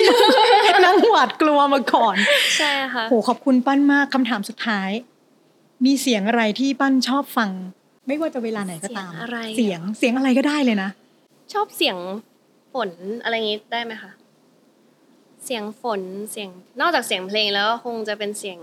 [0.86, 2.16] นั่งหวาดกลัวมาก่อน
[2.58, 4.90] ใช่ค่ะโหขอบคุณปั้นมากคำถามสุดท้าย
[5.86, 7.52] มีเสียงอะไรที่ปั้นชอบฟัง
[8.08, 10.90] ไม่ว่าจะเวลาไหนก็ตาม เสียงอะไรเสียงเสียงอะไรก็ได้เลยนะ
[11.54, 11.98] ชอบเสียง
[12.74, 12.92] ฝน
[13.24, 14.12] อะไรอย่างงี้ได้ไหมคะ
[15.46, 18.60] เสียงฝนเสียงนอกจากเสียงเพลงแล้วก็คงจะเป็นเสียง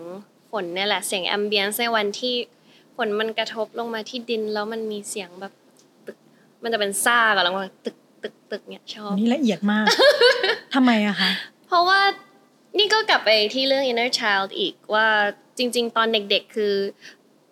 [0.50, 2.34] ฝนเนี่ยแหละเสียงแอมเบียนในวันที่
[2.96, 5.52] ฝนมันกระทบลงมาที่ดินแล้วมันมีเสียงแบบ
[6.06, 6.16] ตึก
[6.62, 9.84] มันจะเป็นซ่ากับแล้วมันตึกตึกตึกเนี่ยชอบนี่ละเอียดมาก
[10.74, 11.30] ทำไมอะคะ
[11.66, 12.00] เพราะว่า
[12.78, 15.06] นี่ก็กลับไปที่เรื่อง inner child อีกว่า
[15.60, 16.74] จริง ๆ ตอนเด็กๆ คือ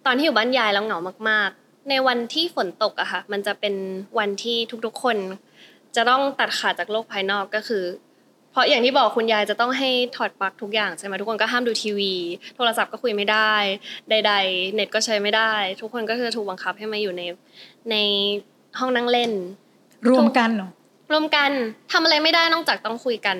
[0.06, 0.98] ตอนที่อยู่บ้านยายแล้วเหงา
[1.28, 3.74] มาก ๆ ในวันที่ฝนตกอะค่ะ มันจะเป็น
[4.18, 4.56] วันที่
[4.86, 5.16] ทุกๆ คน
[5.96, 7.84] จะต้องตัดขาดจากโลกภายนอกก็คือ
[8.52, 12.12] เพราะอย่างที่บอกคุณยายจะต้องให้ถอดปลั๊กทุกอย่างใช่ไหมทุกคนก็ห้ามดูทีวี
[12.56, 13.54] โทรศัพท์ก็คุยไม่ได้
[14.10, 17.22] ใด ๆ เน็ตก็ใช้ไม่ได้ ทุกคนก็จะถูกบังคับให้มาอยู่ใน
[17.90, 17.96] ใน
[18.78, 19.32] ห้องนั่งเล่น
[20.10, 20.70] รวมกันเหรอ
[21.12, 21.50] รวมกัน
[21.92, 23.36] ทำอะไรไม่ได้นอกจากต้องคุยกัน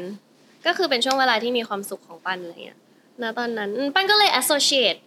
[0.67, 2.79] ก็คือเป็นช่วงเวลาที่มีความสุขของปันอะไรเงี้ย
[3.23, 4.99] ณตอนนั้นอืมปันก็เลย associate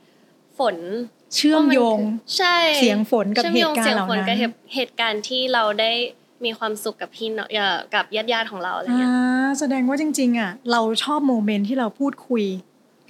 [0.60, 0.76] ฝน
[1.36, 5.92] เชื่อมโยงว่ามันคือใช่เสียงฝนกับชื่อมโยงเหตุการณ์เสียงเหล่าฝนนั้นกับเหตุเหตุการณ์ที่เราได้
[6.46, 9.12] มีความสุขกับพี่น้องเอ่อกับญาติญาติๆของเราอะไรอ่าเงี้ย
[9.60, 12.44] แสดงว่าจริง ๆอะเราชอบโมเมนต์ที่เราพูดคุย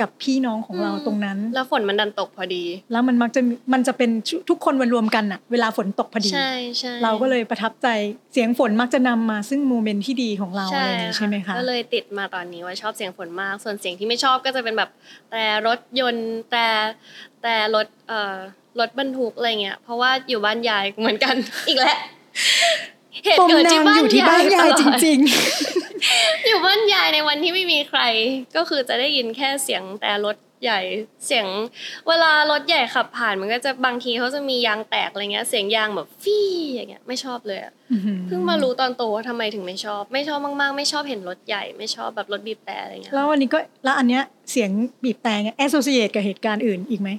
[0.02, 4.10] กับพี่น้องของเราอืมตรงนั้น แล้วฝนมันดันตกพอดี แล้วมันมักจะมีมันจะเป็น
[4.50, 7.88] ทุกคนมารวมกันอะเวลาฝนตกพอดีใช่ใช่เราก็เลยประทับใจ
[8.34, 14.90] เสียงฝนมักจะนำมาซึ่งโมเมนต์ที่ดีของเราอะไรอย่างนี้ใช่ไหมคะก็เลยติดมาตอนนี้ว่าชอบเสียงฝนมาก ส่วนเสียงที่ไม่ชอบก็จะเป็นแบบ
[15.32, 16.66] แต่รถยนต์แต่
[17.44, 18.36] แต่รถเอ่อ
[18.80, 21.36] รถบรรทุกอะไรเงี้ยเพราะว่าอยู่บ้านยายเหมือนกัน
[21.68, 21.98] อีกแล้ว
[23.26, 25.20] เหตุปมเกิดนาที่มบ้าอนยู่ที่บ้านยายตลอดจริง
[26.48, 28.02] อยู่บ้านยายในวันที่ไม่มีใคร
[28.56, 30.82] ก็คือจะได้ยินแค่เสียงแต่รถใหญ่
[31.26, 31.48] เสียง
[32.08, 44.70] เวลารถใหญ่ขับผ่านมันก็จะบางทีเขาจะมียางแตกอะไรเงี้ย เสียงยางแบบฟี่อย่างเงี้ยไม่ชอบเลยอะๆอื้อหือเพิ่งมารู้ตอนโตว่าทำไมถึงไม่ชอบ ไม่ชอบมากๆ ไม่ชอบเห็นรถใหญ่ไม่ชอบแบบรถบีบแต่อะไรเงี้ยแล้ววันนี้ก็แล้วอันเนี้ยเสียง
[45.04, 47.10] บีบแต่เนี่ย associate กับเหตุการณ์อื่นอีกไหม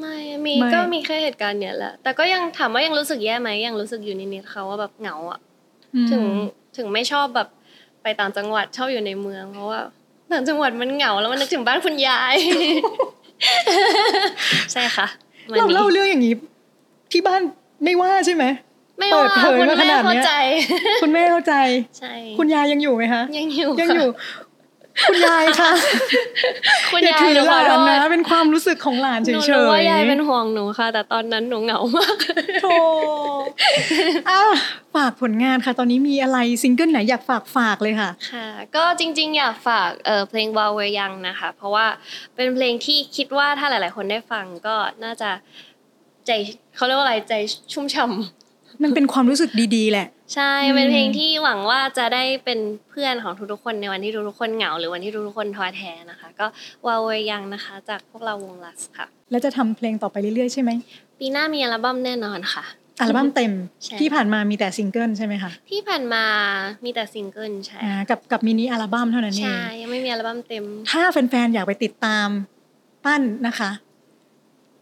[0.00, 0.16] ไม่
[0.46, 5.40] มีไม่ ก็มีแค่เหตุการณ์เนี้ยแหละ แต่ก็ยังถามว่ายังรู้สึกแย่ไหมยังรู้สึกอยู่นิดๆเขาว่าแบบเหงาอะ
[6.10, 6.22] ถึง
[6.76, 7.48] ถึงไม่ชอบแบบ
[8.02, 9.80] ไปต่างจังหวัดชอบอยู่ในเมือง เพราะว่า
[10.32, 12.34] ต่างจังหวัดมันเหงาแล้วมันนึกถึงบ้านคุณยาย
[14.72, 15.06] ใช่ค่ะ
[15.50, 16.34] วันเรานี้เล่าเรื่องอย่างนี้
[17.12, 17.40] ที่บ้าน
[17.84, 18.44] ไม่ว่าใช่ไหม
[18.98, 20.32] ไม่เปิว่าดเผยคุณมาขแม่นาดเนี้ย เข้าใจ
[21.02, 21.54] คุณแม่เข้าใจ
[21.98, 24.08] ใช่คุณยายยังอยู่ไหมคะ ยังอยู่ยังค่ะอยู่
[25.08, 25.72] คุณยายค่ะ
[26.92, 32.16] คุณอย่ายายถือหนูหขอลาโทนษนะเป็นความรู้สึกของหลานหเฉนูยรู้ๆว่ายายเป็นห่วงหนูค่ะ แต่ตอนนั้นหนูเหงามาก
[32.62, 32.76] โธ่
[34.30, 34.42] อะ
[34.94, 41.86] ฝากผลงานค่ะ ตอนนี้มีอะไรซิงเกิลไหนอยากฝากฝากเลยค่ะ ค่ะ ก็จริง ๆ อยากฝากเอ่อเพลง While We're Young นะคะ เพราะว่า
[42.34, 45.30] เป็นเพลงที่คิดว่าถ้าหลาย ๆ คนได้ฟังก็น่าจะ
[46.26, 46.30] ใจ
[46.76, 47.34] เขาเรียกว่าอะไรใจ
[47.72, 48.35] ชุ่มฉ่ำ
[48.82, 52.58] มันเป็นความรู้สึกดีๆ แหละ ใช่อืมเป็นเพลงที่หวังว่าจะได้เป็น
[52.90, 56.46] เพื่อนของทุกๆคนในวันที่ทุกๆคนเหงา หรือวันที่ทุกๆคนท้อแท้นะคะ ก็
[56.86, 60.70] While We're Young นะคะ จากพวกเราวงลัสค่ะ แล้วจะทำเพลงต่อไปเรื่อยๆ ใช่ไหม
[61.18, 62.64] ปีหน้ามีอัลบั้มแน่นอนค่ะ
[63.00, 63.52] อัลบั้มเต็ม
[63.84, 66.24] ใช่ที่ผ่านมามีแต่ซิงเกิลใช่ไหมคะที่ผ่านมา
[66.84, 72.28] มีแต่ซิงเกิลใช่อ่ากับกับมินิอัลบั้มเท่านั้นเองใช่ยังไม่มีอัลบั้มเต็ม ถ้าแฟนๆอยากไปติดตาม
[73.04, 73.70] ปั้นนะคะ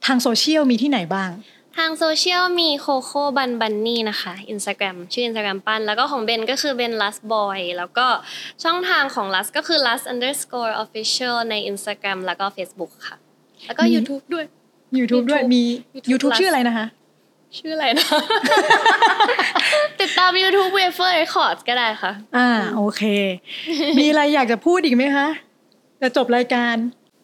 [0.06, 1.30] ทางโซเชียลมีที่ไหนบ้าง
[1.76, 8.06] ทางโซเชียลมีโคโค่บันบันนี่นะคะ Instagram ชื่อ Instagram ปั้น แล้วก็ของเบนก็คือเบน last boy แล้วก็
[8.64, 13.16] ช่องทางของ last ก็คือ last underscore official ใน Instagram แล้วก็ Facebook ค่ะ
[13.66, 14.44] แล้วก็มี YouTube ด้วย
[14.98, 15.62] YouTube ด้วยมี
[15.94, 16.86] YouTube YouTube Plus ชื่ออะไรนะคะ
[17.58, 18.06] ชื่ออะไรนะ
[20.00, 23.02] ติดตาม YouTube Wafer Records ก็ได้ค่ะ อ่าโอเค
[23.98, 25.26] มีอะไรอยากจะพูดอีกไหมคะ
[26.00, 26.76] จะจบรายการ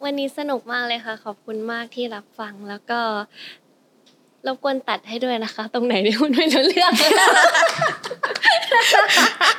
[0.05, 2.99] วันนี้สนุกมากเลยค่ะ ขอบคุณมากที่รับฟังแล้วก็
[4.47, 6.91] รบกวนตัดให้ด้วยนะคะ ตรงไหนที่คุณไม่รู้เรื่อง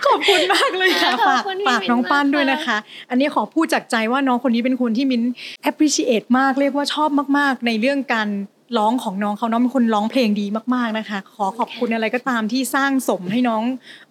[0.06, 2.76] ขอบคุณมากเลยค่ะขอบฝากคุณพี่ฝากน้องปั้นมิ้นมากด้วยนะคะ
[3.10, 5.22] อันนี้ขอพูดจากใจว่าน้องคนนี้เป็นคนที่มิ้น
[5.70, 8.28] appreciate มากเรียกว่าชอบมาก ๆ ในเรื่องการ
[8.78, 13.62] ร้องของน้องเขาน้องเป็นคนร้องเพลงดีมาก ๆนะคะ ขอขอบคุณอะไรก็ตามที่สร้างสมให้น้อง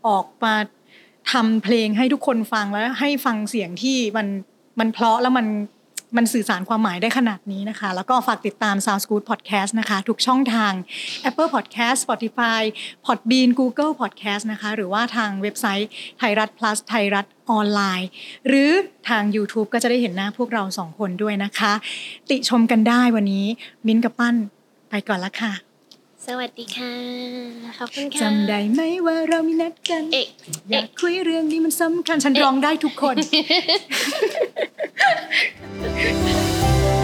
[0.08, 0.56] ออกมา
[1.32, 4.28] ทำเพลงให้ทุกคนฟังแล้วให้ฟังเสียงที่มัน
[4.80, 5.46] มันเพราะแล้วมัน
[6.18, 10.74] มันสื่อสารความหมายได้ขนาดนี้นะคะ แล้วก็ฝากติดตาม Sound Good Podcast นะคะ ทุกช่องทาง
[11.30, 12.62] Apple Podcast Spotify
[13.06, 18.10] Podbean Google Podcast นะคะ หรือว่าทางเว็บไซต์ไทยรัฐ plus ไทยรัฐออนไลน์
[18.48, 18.72] หรือ
[19.10, 21.74] ทาง YouTube ก็จะได้เห็นหน้าพวกเราสองคนด้วยนะคะ
[22.30, 23.46] ติชมกันได้วันนี้
[23.88, 24.36] มิ้นกับปั้น
[24.90, 25.71] ไปก่อนละค่ะ
[26.28, 26.96] สวัสดีค่ะ
[27.78, 30.28] ขอบคุณค่ะจำได้ไหมว่าเรามีนัดกันเอ๊ะ
[30.72, 33.16] อยากคุยเรื่องนี้มันสำคัญฉันร้องได้ทุกคน
[36.98, 37.01] เ